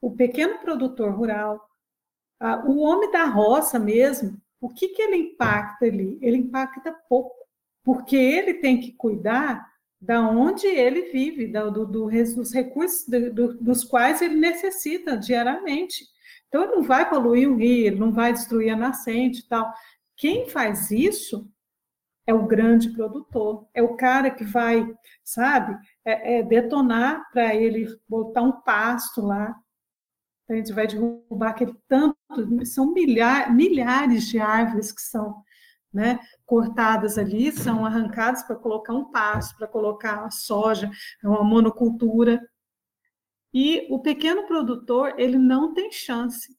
[0.00, 1.60] o pequeno produtor rural,
[2.38, 6.18] a, o homem da roça mesmo, o que, que ele impacta ali?
[6.20, 7.34] Ele impacta pouco
[7.82, 13.84] porque ele tem que cuidar da onde ele vive, do, do, dos recursos do, dos
[13.84, 16.06] quais ele necessita diariamente.
[16.48, 19.72] Então, ele não vai poluir o rio, ele não vai destruir a nascente e tal.
[20.16, 21.50] Quem faz isso
[22.26, 24.86] é o grande produtor, é o cara que vai,
[25.22, 29.54] sabe, é, é detonar para ele botar um pasto lá.
[30.48, 32.16] A gente vai derrubar aquele tanto,
[32.64, 35.42] são milhares, milhares de árvores que são
[35.92, 40.90] né, cortadas ali, são arrancadas para colocar um pasto, para colocar soja,
[41.22, 42.40] é uma monocultura.
[43.52, 46.54] E o pequeno produtor, ele não tem chance.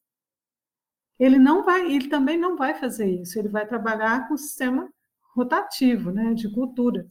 [1.19, 3.37] Ele não vai, ele também não vai fazer isso.
[3.37, 4.89] Ele vai trabalhar com o sistema
[5.35, 7.07] rotativo, né, de culturas.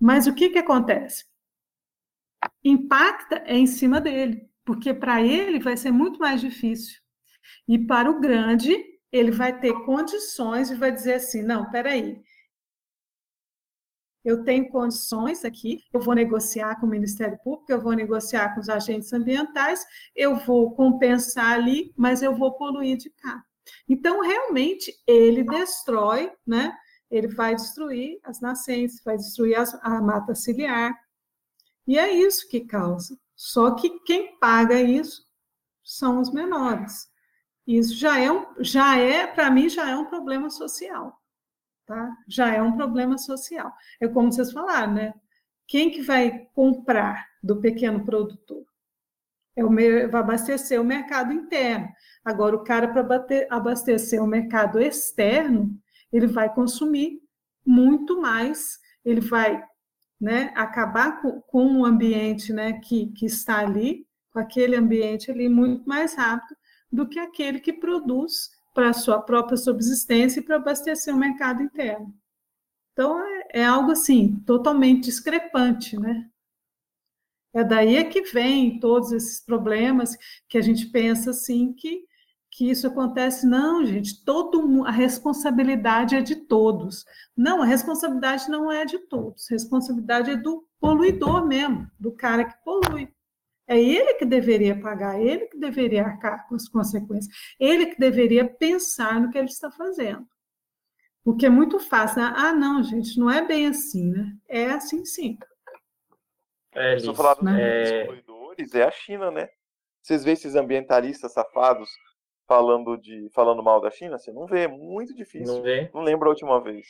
[0.00, 1.24] Mas o que, que acontece?
[2.64, 7.00] Impacta é em cima dele, porque para ele vai ser muito mais difícil.
[7.66, 8.76] E para o grande,
[9.10, 12.22] ele vai ter condições e vai dizer assim: não, peraí,
[14.24, 18.60] eu tenho condições aqui, eu vou negociar com o Ministério Público, eu vou negociar com
[18.60, 23.42] os agentes ambientais, eu vou compensar ali, mas eu vou poluir de cá.
[23.88, 26.76] Então, realmente, ele destrói, né?
[27.10, 30.94] Ele vai destruir as nascentes, vai destruir as, a mata ciliar.
[31.86, 33.18] E é isso que causa.
[33.34, 35.22] Só que quem paga isso
[35.82, 37.08] são os menores.
[37.66, 41.18] Isso já é, um, já é para mim, já é um problema social.
[41.86, 42.14] Tá?
[42.28, 43.72] Já é um problema social.
[44.00, 45.14] É como vocês falaram, né?
[45.66, 48.64] Quem que vai comprar do pequeno produtor?
[49.54, 51.88] É o, vai abastecer o mercado interno.
[52.24, 55.78] Agora, o cara, para abastecer o mercado externo,
[56.12, 57.20] ele vai consumir
[57.64, 59.62] muito mais, ele vai
[60.20, 65.48] né, acabar com, com o ambiente né, que, que está ali, com aquele ambiente ali
[65.48, 66.56] muito mais rápido
[66.90, 71.62] do que aquele que produz para a sua própria subsistência e para abastecer o mercado
[71.62, 72.14] interno.
[72.92, 76.28] Então, é, é, algo assim, totalmente discrepante, né?
[77.54, 80.16] É daí é que vem todos esses problemas
[80.48, 82.04] que a gente pensa assim que
[82.58, 83.46] que isso acontece.
[83.46, 87.04] Não, gente, todo a responsabilidade é de todos.
[87.36, 89.48] Não, a responsabilidade não é de todos.
[89.48, 93.14] A responsabilidade é do poluidor mesmo, do cara que polui.
[93.64, 98.44] É ele que deveria pagar, ele que deveria arcar com as consequências, ele que deveria
[98.44, 100.26] pensar no que ele está fazendo.
[101.22, 102.22] Porque é muito fácil.
[102.22, 102.32] Né?
[102.34, 104.32] Ah, não, gente, não é bem assim, né?
[104.48, 105.38] É assim sim.
[106.74, 107.82] É, isso, falando né?
[107.82, 109.48] dos poluidores, é a China, né?
[110.02, 111.88] Vocês veem esses ambientalistas safados
[112.48, 114.18] falando de falando mal da China?
[114.18, 115.54] Você não vê, é muito difícil.
[115.54, 115.90] Não vê?
[115.92, 116.86] Não lembro a última vez.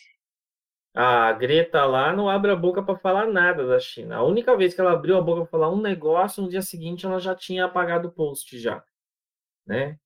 [0.95, 4.17] A Greta lá não abre a boca para falar nada da China.
[4.17, 7.05] A única vez que ela abriu a boca para falar um negócio, no dia seguinte
[7.05, 8.83] ela já tinha apagado o post já,
[9.67, 9.99] né?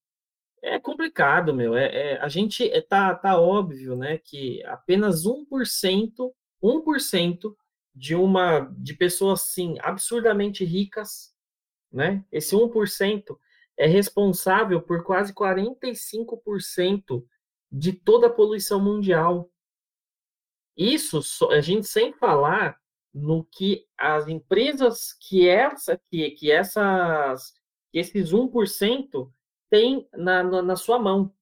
[0.62, 1.76] É complicado, meu.
[1.76, 6.32] É, é a gente é, tá, tá óbvio, né, que apenas 1%,
[6.62, 7.54] 1%
[7.94, 11.34] de uma de pessoas assim absurdamente ricas,
[11.92, 12.24] né?
[12.32, 13.36] Esse 1%
[13.76, 17.24] é responsável por quase 45%
[17.70, 19.50] de toda a poluição mundial.
[20.76, 21.20] Isso
[21.50, 22.78] a gente sem falar
[23.12, 27.52] no que as empresas que essa que, que essas
[27.90, 29.30] que esses 1%
[29.68, 31.34] têm na, na, na sua mão.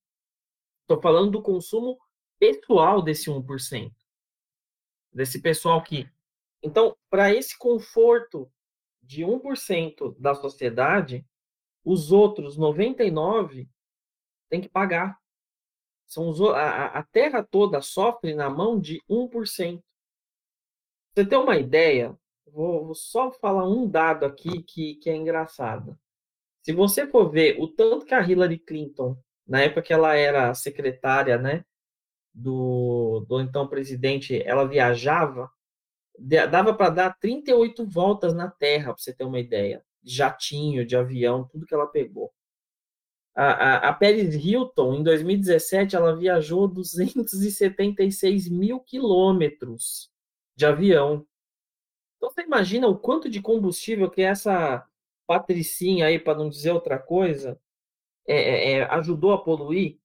[0.83, 1.99] Estou falando do consumo
[2.39, 3.93] pessoal desse 1%.
[5.13, 6.09] Desse pessoal que.
[6.63, 8.51] Então, para esse conforto
[9.01, 11.25] de 1% da sociedade,
[11.91, 13.69] os outros 99
[14.49, 15.19] têm que pagar.
[16.07, 19.83] São os, a, a terra toda sofre na mão de 1%.
[21.13, 22.17] Você tem uma ideia?
[22.47, 25.99] Vou, vou, só falar um dado aqui que, que é engraçado.
[26.63, 29.17] Se você for ver o tanto que a Hillary Clinton,
[29.47, 31.65] na época que ela era secretária, né,
[32.33, 35.51] do, do então presidente, ela viajava,
[36.51, 41.49] dava para dar 38 voltas na Terra, para você ter uma ideia jatinho, de avião,
[41.51, 42.33] tudo que ela pegou.
[43.35, 50.11] A, a, a Paris Hilton, em 2017, ela viajou 276 mil quilômetros
[50.57, 51.27] de avião.
[52.17, 54.87] Então, você imagina o quanto de combustível que essa
[55.27, 57.59] patricinha aí, para não dizer outra coisa,
[58.27, 59.99] é, é, é, ajudou a poluir?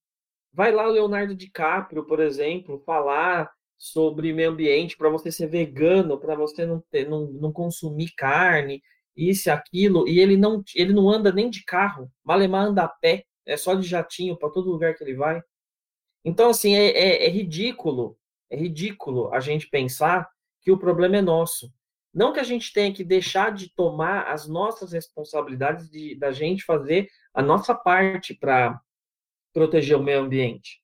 [0.54, 6.18] Vai lá o Leonardo DiCaprio, por exemplo, falar sobre meio ambiente para você ser vegano,
[6.18, 8.82] para você não, ter, não, não consumir carne,
[9.16, 12.88] isso e aquilo, e ele não, ele não anda nem de carro, Malemar anda a
[12.88, 15.42] pé, é só de jatinho para todo lugar que ele vai.
[16.24, 18.18] Então, assim, é, é, é, ridículo,
[18.50, 20.28] é ridículo a gente pensar
[20.62, 21.72] que o problema é nosso.
[22.12, 26.64] Não que a gente tenha que deixar de tomar as nossas responsabilidades, de, da gente
[26.64, 28.82] fazer a nossa parte para
[29.54, 30.82] proteger o meio ambiente.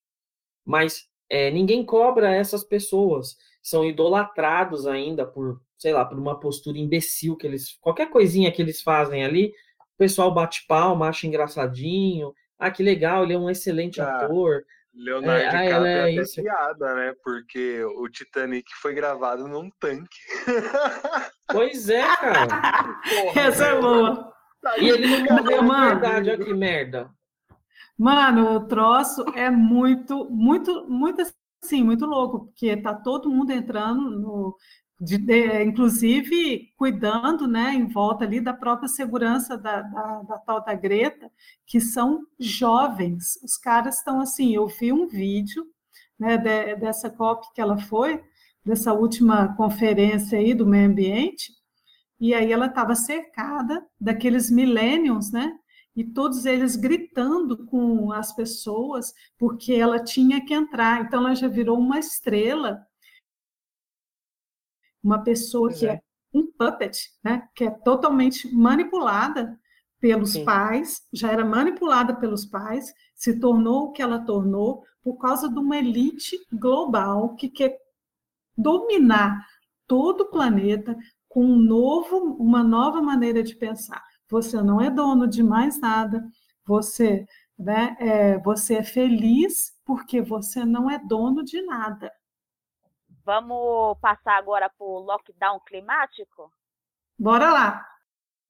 [0.64, 3.36] Mas é, ninguém cobra essas pessoas.
[3.64, 7.76] São idolatrados ainda por sei lá, por uma postura imbecil que eles.
[7.82, 9.48] Qualquer coisinha que eles fazem ali,
[9.96, 12.36] o pessoal bate palma, acha engraçadinho.
[12.60, 14.18] Ah, que legal, ele é um excelente ah.
[14.18, 14.64] ator.
[14.94, 17.16] Leonardo é, ah, DiCaprio é, é até piada, né?
[17.24, 20.20] Porque o Titanic foi gravado num tanque.
[21.52, 22.48] Pois é, cara.
[22.48, 24.34] Porra, Essa é boa.
[24.80, 27.10] E ele não morreu Mano, verdade, olha que merda.
[27.98, 31.22] Mano, o troço é muito, muito, muito
[31.62, 34.56] assim, muito louco, porque tá todo mundo entrando no,
[35.02, 40.64] de, de, inclusive cuidando, né, em volta ali da própria segurança da, da, da, tal
[40.64, 41.28] da Greta,
[41.66, 43.40] que são jovens.
[43.44, 45.66] Os caras estão assim, eu vi um vídeo,
[46.20, 48.22] né, de, dessa COP que ela foi,
[48.64, 51.52] dessa última conferência aí do meio ambiente,
[52.20, 55.52] e aí ela estava cercada daqueles millennials, né,
[55.96, 61.02] e todos eles gritando com as pessoas, porque ela tinha que entrar.
[61.02, 62.80] Então, ela já virou uma estrela
[65.04, 65.94] uma pessoa que é.
[65.94, 66.02] é
[66.34, 69.60] um puppet, né, que é totalmente manipulada
[70.00, 70.46] pelos Sim.
[70.46, 75.60] pais, já era manipulada pelos pais, se tornou o que ela tornou por causa de
[75.60, 77.78] uma elite global que quer
[78.58, 79.46] dominar
[79.88, 80.96] todo o planeta
[81.28, 84.04] com um novo, uma nova maneira de pensar.
[84.30, 86.24] Você não é dono de mais nada,
[86.66, 87.26] você,
[87.58, 92.12] né, é, você é feliz porque você não é dono de nada.
[93.24, 96.52] Vamos passar agora para o lockdown climático?
[97.18, 97.88] Bora lá!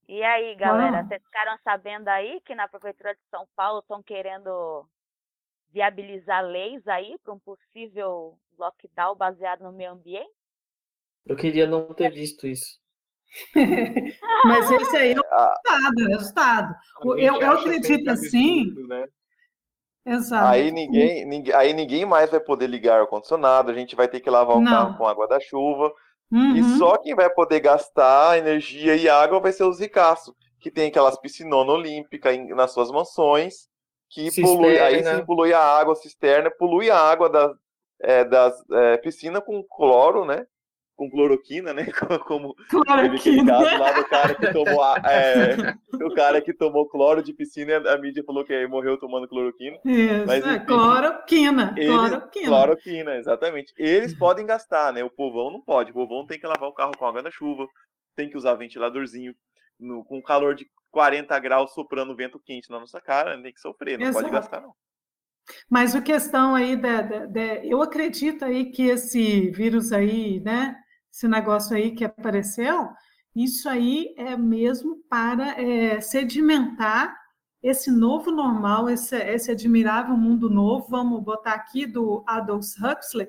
[0.08, 4.86] E aí, galera, vocês ficaram sabendo aí que na Prefeitura de São Paulo estão querendo
[5.72, 10.30] viabilizar leis aí para um possível lockdown baseado no meio ambiente?
[11.26, 12.80] Eu queria não ter visto isso.
[14.46, 16.76] Mas esse aí é o resultado, é o resultado.
[17.04, 18.74] Eu, eu acredito assim.
[18.88, 19.08] Né?
[20.06, 20.48] Exato.
[20.48, 24.20] Aí ninguém, ninguém, aí ninguém mais vai poder ligar o ar-condicionado, a gente vai ter
[24.20, 24.72] que lavar o Não.
[24.72, 25.94] carro com água da chuva.
[26.32, 26.56] Uhum.
[26.56, 30.88] E só quem vai poder gastar energia e água vai ser os ricaços, que tem
[30.88, 33.68] aquelas piscinonas olímpicas nas suas mansões,
[34.10, 37.52] que polui, aí sim polui a água, cisterna, polui a água das,
[38.02, 40.46] é, das é, piscinas com cloro, né?
[40.96, 41.86] Com cloroquina, né?
[42.28, 43.54] Como cloroquina.
[43.54, 47.98] caso lá do cara que tomou é, o cara que tomou cloro de piscina, a
[47.98, 49.78] mídia falou que morreu tomando cloroquina.
[49.84, 52.48] Isso, mas, é, enfim, cloroquina, eles, cloroquina.
[52.48, 53.74] Cloroquina, exatamente.
[53.78, 55.04] Eles podem gastar, né?
[55.04, 55.92] O povão não pode.
[55.92, 57.68] O povão tem que lavar o carro com água da chuva,
[58.16, 59.34] tem que usar ventiladorzinho
[59.80, 63.98] no, com calor de 40 graus soprando vento quente na nossa cara, tem que sofrer,
[63.98, 64.24] não Exato.
[64.24, 64.74] pode gastar não.
[65.70, 70.76] Mas a questão aí da, da, da, eu acredito aí que esse vírus aí, né,
[71.12, 72.90] esse negócio aí que apareceu,
[73.36, 77.16] isso aí é mesmo para é, sedimentar
[77.64, 83.28] esse novo normal, esse, esse admirável mundo novo, vamos botar aqui do Aldous Huxley,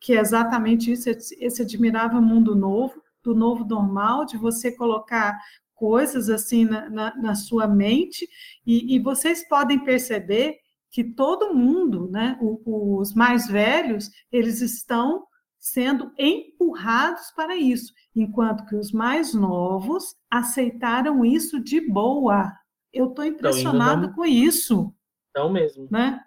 [0.00, 5.38] que é exatamente isso, esse admirável mundo novo, do novo normal, de você colocar
[5.74, 8.28] coisas assim na, na, na sua mente,
[8.66, 10.56] e, e, vocês podem perceber
[10.90, 15.26] que todo mundo, né, os mais velhos, eles estão
[15.58, 22.52] sendo empurrados para isso, enquanto que os mais novos aceitaram isso de boa.
[22.92, 24.94] Eu estou impressionada com isso.
[25.34, 25.88] Não mesmo.
[25.90, 26.20] Né?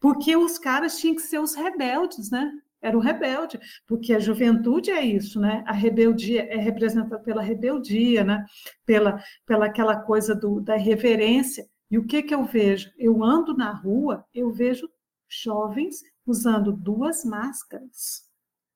[0.00, 2.50] Porque os caras tinham que ser os rebeldes, né?
[2.80, 5.64] Era o rebelde, porque a juventude é isso, né?
[5.66, 8.44] A rebeldia é representada pela rebeldia, né?
[8.86, 11.66] Pela, pela aquela coisa do, da reverência.
[11.90, 12.90] E o que que eu vejo?
[12.96, 14.88] Eu ando na rua, eu vejo
[15.28, 18.28] jovens usando duas máscaras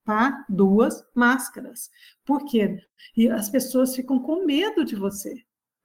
[0.04, 0.44] tá?
[0.48, 1.90] Duas máscaras.
[2.24, 2.78] Por quê?
[3.16, 5.34] E as pessoas ficam com medo de você.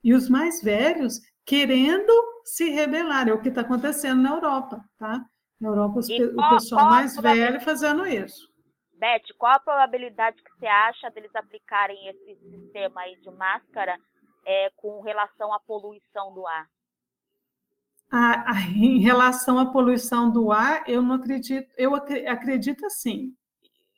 [0.03, 2.11] E os mais velhos querendo
[2.43, 3.27] se rebelar.
[3.27, 5.25] É o que está acontecendo na Europa, tá?
[5.59, 8.47] Na Europa, os, o pessoal mais velho fazendo isso.
[8.93, 13.97] Beth, qual a probabilidade que você acha deles aplicarem esse sistema aí de máscara
[14.45, 16.67] é, com relação à poluição do ar?
[18.09, 23.33] A, a, em relação à poluição do ar, eu não acredito, eu acredito assim,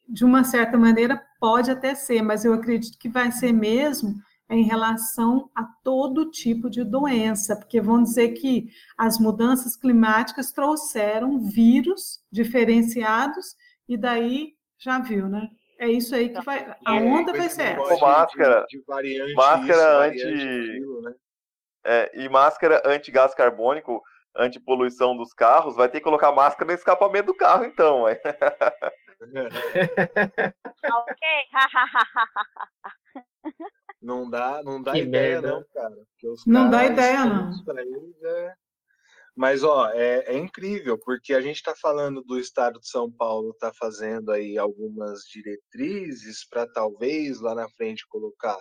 [0.07, 4.15] de uma certa maneira, pode até ser, mas eu acredito que vai ser mesmo
[4.49, 11.39] em relação a todo tipo de doença, porque vão dizer que as mudanças climáticas trouxeram
[11.39, 13.55] vírus diferenciados,
[13.87, 15.49] e daí já viu, né?
[15.77, 16.75] É isso aí que vai.
[16.85, 18.05] A é, onda vai ser essa.
[18.05, 20.23] Máscara, de, de máscara anti.
[20.23, 21.13] Aquilo, né?
[21.85, 24.01] É, e máscara anti-gás carbônico,
[24.35, 28.03] anti-poluição dos carros, vai ter que colocar máscara no escapamento do carro, então.
[30.83, 31.27] ok.
[34.01, 35.51] não dá, não dá que ideia, merda.
[35.51, 35.95] não, cara.
[36.47, 37.51] não dá ideia, não.
[38.23, 38.55] É...
[39.35, 43.51] Mas, ó, é, é, incrível, porque a gente está falando do estado de São Paulo,
[43.51, 48.59] está fazendo aí algumas diretrizes para talvez lá na frente colocar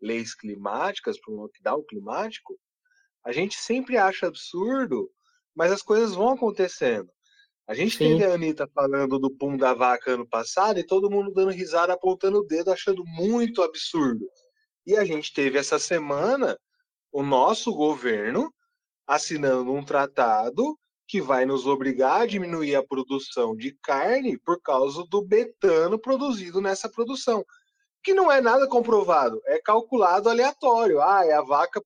[0.00, 2.58] leis climáticas para um lockdown climático.
[3.24, 5.10] A gente sempre acha absurdo,
[5.54, 7.10] mas as coisas vão acontecendo.
[7.66, 8.16] A gente Sim.
[8.16, 11.92] teve a Anitta falando do pum da vaca ano passado e todo mundo dando risada,
[11.92, 14.26] apontando o dedo, achando muito absurdo.
[14.86, 16.58] E a gente teve essa semana
[17.12, 18.52] o nosso governo
[19.06, 25.04] assinando um tratado que vai nos obrigar a diminuir a produção de carne por causa
[25.10, 27.44] do betano produzido nessa produção,
[28.08, 31.02] que não é nada comprovado, é calculado aleatório.
[31.02, 31.82] Ah, é a vaca,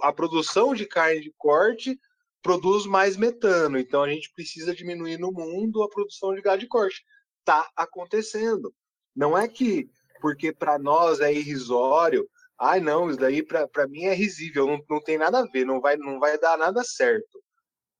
[0.00, 2.00] a produção de carne de corte
[2.42, 6.66] produz mais metano, então a gente precisa diminuir no mundo a produção de gado de
[6.66, 7.04] corte.
[7.40, 8.74] Está acontecendo.
[9.14, 9.90] Não é que
[10.22, 12.26] porque para nós é irrisório,
[12.58, 15.82] ai não, isso daí para mim é risível, não, não tem nada a ver, não
[15.82, 17.42] vai, não vai dar nada certo.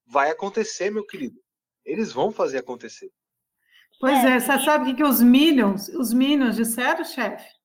[0.07, 1.39] Vai acontecer, meu querido.
[1.85, 3.11] Eles vão fazer acontecer.
[4.01, 7.58] Pois é, é você sabe o que, que os Minions, os Minions disseram, chefe?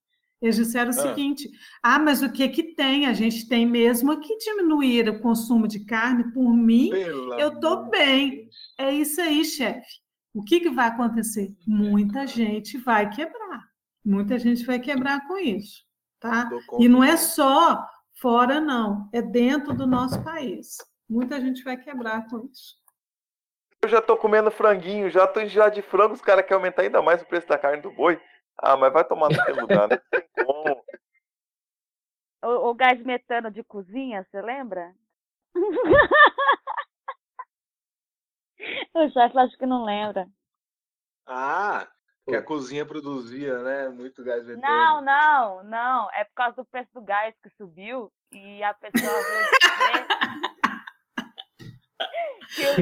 [0.44, 1.02] Eles disseram o ah.
[1.02, 1.50] seguinte:
[1.82, 3.06] ah, mas o que que tem?
[3.06, 6.30] A gente tem mesmo que diminuir o consumo de carne.
[6.32, 8.46] Por mim, Pela eu estou bem.
[8.78, 10.02] É isso aí, chefe.
[10.34, 11.50] O que, que vai acontecer?
[11.66, 13.64] Muita gente vai quebrar.
[14.04, 15.82] Muita gente vai quebrar com isso,
[16.20, 16.50] tá?
[16.78, 17.82] E não é só
[18.20, 19.08] fora, não.
[19.14, 20.76] É dentro do nosso país.
[21.08, 22.74] Muita gente vai quebrar com isso.
[23.80, 27.00] Eu já estou comendo franguinho, já estou já de frango, os caras querem aumentar ainda
[27.00, 28.20] mais o preço da carne do boi.
[28.58, 29.98] Ah, mas vai tomar no lugar, né?
[32.74, 34.92] O, gás metano de cozinha, você lembra?
[38.92, 40.28] o chefe acho que não lembra.
[41.24, 41.88] Ah,
[42.26, 43.88] que a cozinha produzia, né?
[43.90, 44.66] Muito gás metano.
[44.66, 46.10] Não, não, não.
[46.14, 49.22] É por causa do preço do gás que subiu e a pessoa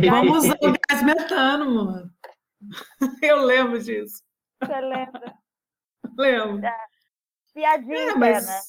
[0.09, 2.11] Vamos usar o gás metano, mano.
[3.22, 4.24] Eu lembro disso.
[4.59, 5.34] Você lembra?
[6.16, 6.64] Lembro.
[6.64, 6.86] É.
[7.53, 8.61] Piadinha, é, mas, né?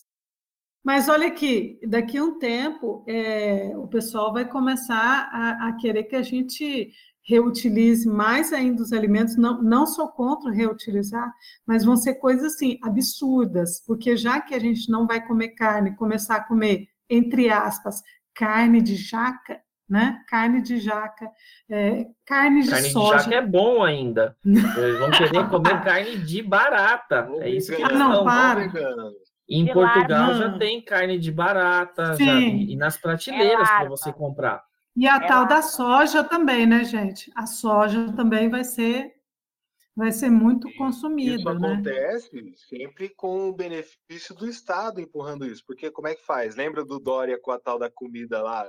[0.83, 6.03] Mas olha aqui, daqui a um tempo é, o pessoal vai começar a, a, querer
[6.03, 6.91] que a gente
[7.25, 11.31] reutilize mais ainda os alimentos, não, não sou contra reutilizar,
[11.65, 15.95] mas vão ser coisas assim, absurdas, porque já que a gente não vai comer carne,
[15.95, 18.01] começar a comer, entre aspas,
[18.35, 20.19] carne de jaca, né?
[20.27, 21.29] Carne de jaca,
[21.69, 23.09] é, carne de carne soja.
[23.09, 24.35] Carne de jaca é bom ainda.
[24.45, 27.29] Eles vão querer comer carne de barata.
[27.39, 28.69] É isso que ah, não, para.
[29.47, 34.63] Em Portugal já tem carne de barata já, e nas prateleiras é para você comprar.
[34.95, 37.31] E a é tal da soja também, né, gente?
[37.35, 39.11] A soja também vai ser
[39.95, 41.35] vai ser muito consumida.
[41.35, 41.73] Isso né?
[41.73, 46.55] acontece sempre com o benefício do Estado empurrando isso, porque como é que faz?
[46.55, 48.67] Lembra do Dória com a tal da comida lá?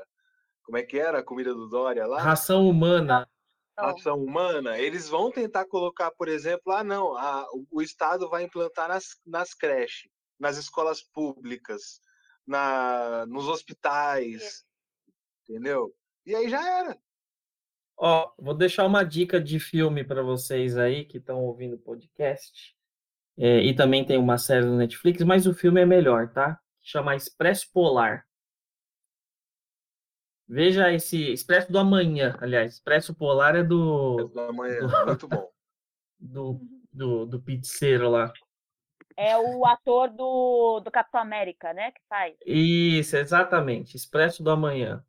[0.62, 2.20] Como é que era a comida do Dória lá?
[2.20, 3.28] Ração humana.
[3.78, 4.78] Ração humana.
[4.78, 9.52] Eles vão tentar colocar, por exemplo, ah, não, a, o Estado vai implantar nas, nas
[9.52, 12.00] creches, nas escolas públicas,
[12.46, 14.64] na, nos hospitais,
[15.42, 15.94] entendeu?
[16.26, 16.98] E aí já era.
[17.96, 22.74] Ó, vou deixar uma dica de filme para vocês aí que estão ouvindo o podcast.
[23.36, 26.60] É, e também tem uma série no Netflix, mas o filme é melhor, tá?
[26.80, 28.26] Chama Expresso Polar.
[30.46, 34.16] Veja esse Expresso do Amanhã, aliás, Expresso Polar é do.
[34.20, 35.54] Expresso do Amanhã, do, muito bom.
[36.26, 36.58] Do,
[36.90, 38.32] do, do pizzeiro lá.
[39.16, 41.92] É o ator do, do Capitão América, né?
[41.92, 42.34] Que faz.
[42.44, 43.96] Isso, exatamente.
[43.96, 45.04] Expresso do Amanhã.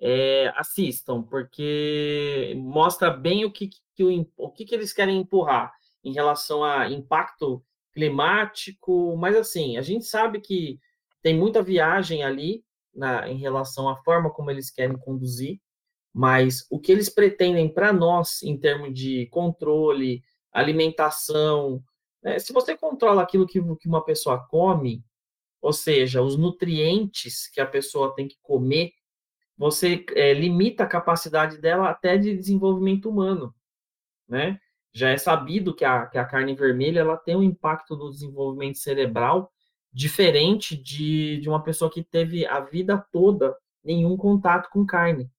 [0.00, 5.72] É, assistam, porque mostra bem o que, que, o, o que, que eles querem empurrar
[6.02, 10.78] em relação a impacto climático, mas assim, a gente sabe que
[11.22, 12.64] tem muita viagem ali,
[12.94, 15.60] na, em relação à forma como eles querem conduzir,
[16.12, 20.22] mas o que eles pretendem para nós em termos de controle,
[20.52, 21.82] alimentação,
[22.24, 22.38] né?
[22.38, 25.04] se você controla aquilo que, que uma pessoa come,
[25.60, 28.92] ou seja, os nutrientes que a pessoa tem que comer,
[29.56, 33.54] você é, limita a capacidade dela até de desenvolvimento humano,
[34.28, 34.58] né?
[34.92, 38.78] Já é sabido que a, que a carne vermelha ela tem um impacto no desenvolvimento
[38.78, 39.52] cerebral
[39.92, 45.30] diferente de, de uma pessoa que teve a vida toda nenhum contato com carne.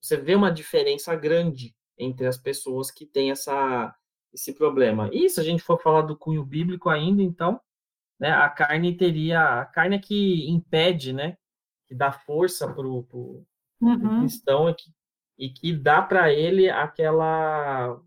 [0.00, 3.94] Você vê uma diferença grande entre as pessoas que têm essa,
[4.32, 5.08] esse problema.
[5.12, 7.60] E se a gente for falar do cunho bíblico ainda, então,
[8.18, 9.60] né, a carne teria.
[9.60, 11.36] A carne é que impede, né?
[11.86, 13.44] Que dá força para o
[13.80, 14.20] uhum.
[14.20, 14.90] cristão e que,
[15.38, 18.00] e que dá para ele aquela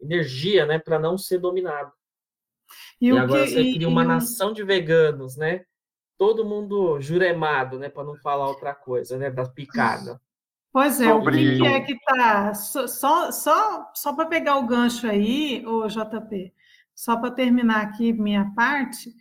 [0.00, 0.78] energia, né?
[0.78, 1.92] Para não ser dominado.
[3.00, 5.64] E, e agora que, você e, cria uma e nação de veganos, né?
[6.16, 7.88] Todo mundo juremado, né?
[7.88, 9.30] Para não falar outra coisa, né?
[9.30, 10.20] Da picada.
[10.72, 12.54] Pois é, o que, que é que tá.
[12.54, 12.86] Só,
[13.32, 16.52] só, só para pegar o gancho aí, o JP,
[16.94, 19.12] só para terminar aqui minha parte,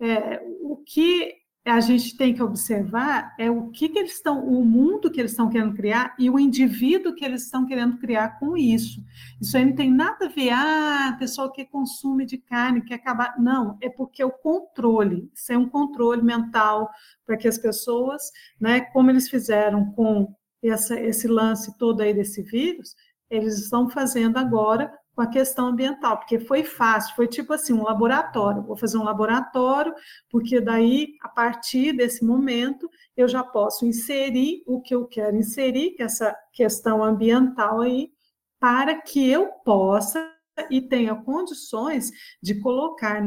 [0.00, 4.64] é, o que a gente tem que observar é o que, que eles estão, o
[4.64, 8.54] mundo que eles estão querendo criar e o indivíduo que eles estão querendo criar com
[8.54, 9.02] isso.
[9.40, 13.34] Isso aí não tem nada a ver, ah, pessoal que consome de carne, quer acabar.
[13.38, 16.90] Não, é porque o controle, isso é um controle mental
[17.26, 20.34] para que as pessoas, né, como eles fizeram com
[20.70, 22.94] essa, esse lance todo aí desse vírus,
[23.30, 27.84] eles estão fazendo agora com a questão ambiental, porque foi fácil, foi tipo assim, um
[27.84, 28.62] laboratório.
[28.62, 29.94] Vou fazer um laboratório,
[30.28, 35.92] porque daí, a partir desse momento, eu já posso inserir o que eu quero inserir,
[35.92, 38.10] que é essa questão ambiental aí,
[38.58, 40.32] para que eu possa
[40.70, 42.10] e tenha condições
[42.42, 43.22] de colocar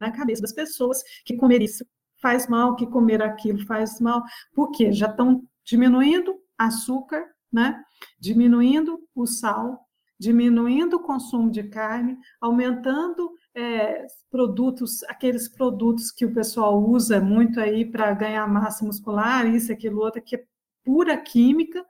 [0.00, 1.84] na cabeça das pessoas que comer isso
[2.20, 4.22] faz mal, que comer aquilo faz mal,
[4.54, 7.82] porque já estão diminuindo açúcar, né?
[8.18, 9.86] Diminuindo o sal,
[10.18, 17.60] diminuindo o consumo de carne, aumentando é, produtos, aqueles produtos que o pessoal usa muito
[17.60, 20.44] aí para ganhar massa muscular, isso, aquilo, outro, que é
[20.84, 21.84] pura química.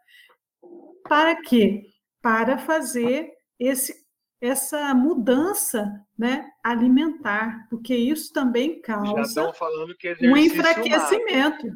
[1.08, 1.86] Para quê?
[2.20, 3.94] Para fazer esse,
[4.40, 9.52] essa mudança né, alimentar, porque isso também causa
[10.22, 11.66] um enfraquecimento.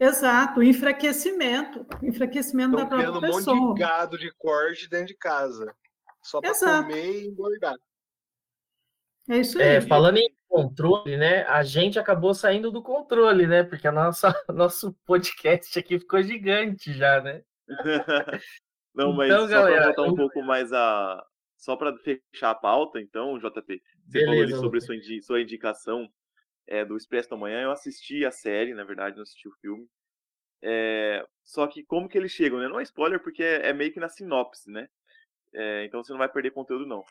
[0.00, 3.54] Exato, enfraquecimento, enfraquecimento Estão da própria pessoa.
[3.54, 5.76] um monte de gado de corte dentro de casa
[6.22, 7.74] só para comer e engordar.
[9.28, 9.76] É isso aí.
[9.76, 11.44] É, falando em controle, né?
[11.44, 13.62] A gente acabou saindo do controle, né?
[13.62, 17.42] Porque a nossa nosso podcast aqui ficou gigante já, né?
[18.94, 21.22] Não, mas então, só para voltar um pouco mais a
[21.58, 25.20] só para fechar a pauta, então, JP, você Beleza, falou sobre sua, indi...
[25.20, 26.08] sua indicação
[26.66, 27.62] é, do Expresso da Manhã.
[27.62, 29.88] Eu assisti a série, na verdade, não assisti o filme.
[30.62, 31.26] É...
[31.44, 32.68] Só que como que eles chegam, né?
[32.68, 34.88] Não é spoiler, porque é, é meio que na sinopse, né?
[35.52, 37.04] É, então você não vai perder conteúdo, não.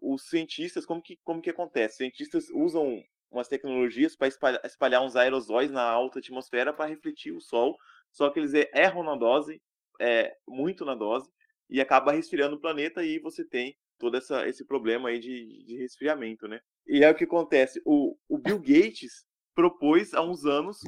[0.00, 1.94] Os cientistas, como que, como que acontece?
[1.94, 7.32] Os cientistas usam umas tecnologias para espalhar, espalhar, uns aerosóis na alta atmosfera para refletir
[7.32, 7.76] o Sol,
[8.10, 9.60] só que eles erram na dose,
[10.46, 11.30] muito na dose,
[11.68, 15.76] e acaba resfriando o planeta e você tem todo essa, esse problema aí de, de
[15.76, 16.60] resfriamento, né?
[16.88, 17.80] E é o que acontece.
[17.84, 20.78] O, o Bill Gates propôs há uns anos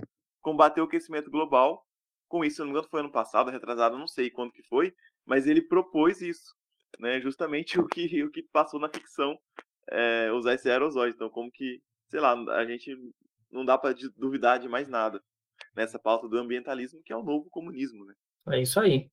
[0.41, 1.85] combater o aquecimento global.
[2.29, 4.95] Com isso, não me foi ano passado, retrasado, não sei quando que foi,
[5.27, 6.55] mas ele propôs isso
[6.99, 9.39] né, justamente o que, o que passou na ficção
[9.91, 11.15] é, usar esse aerosóide.
[11.15, 12.97] Então, como que, sei lá, a gente
[13.51, 15.21] não dá para duvidar de mais nada
[15.75, 18.05] nessa pauta do ambientalismo, que é o novo comunismo.
[18.05, 18.15] Né?
[18.49, 19.11] É isso aí.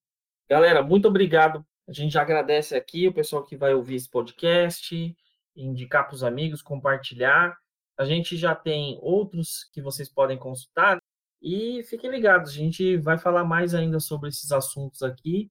[0.50, 1.66] Galera, muito obrigado.
[1.88, 5.16] A gente já agradece aqui o pessoal que vai ouvir esse podcast,
[5.58, 7.58] indicar para os amigos, compartilhar.
[7.98, 11.00] A gente já tem outros que vocês podem consultar.
[11.42, 15.50] E fiquem ligados, a gente vai falar mais ainda sobre esses assuntos aqui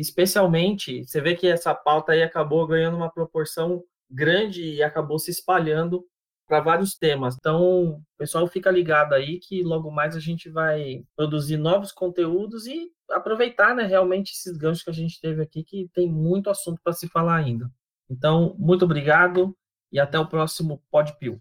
[0.00, 5.30] especialmente, você vê que essa pauta aí acabou ganhando uma proporção grande e acabou se
[5.30, 6.04] espalhando
[6.46, 7.34] para vários temas.
[7.38, 12.90] Então, pessoal, fica ligado aí que logo mais a gente vai produzir novos conteúdos e
[13.10, 16.92] aproveitar, né, realmente esses ganchos que a gente teve aqui, que tem muito assunto para
[16.92, 17.70] se falar ainda.
[18.10, 19.56] Então, muito obrigado
[19.92, 21.40] e até o próximo Podpil.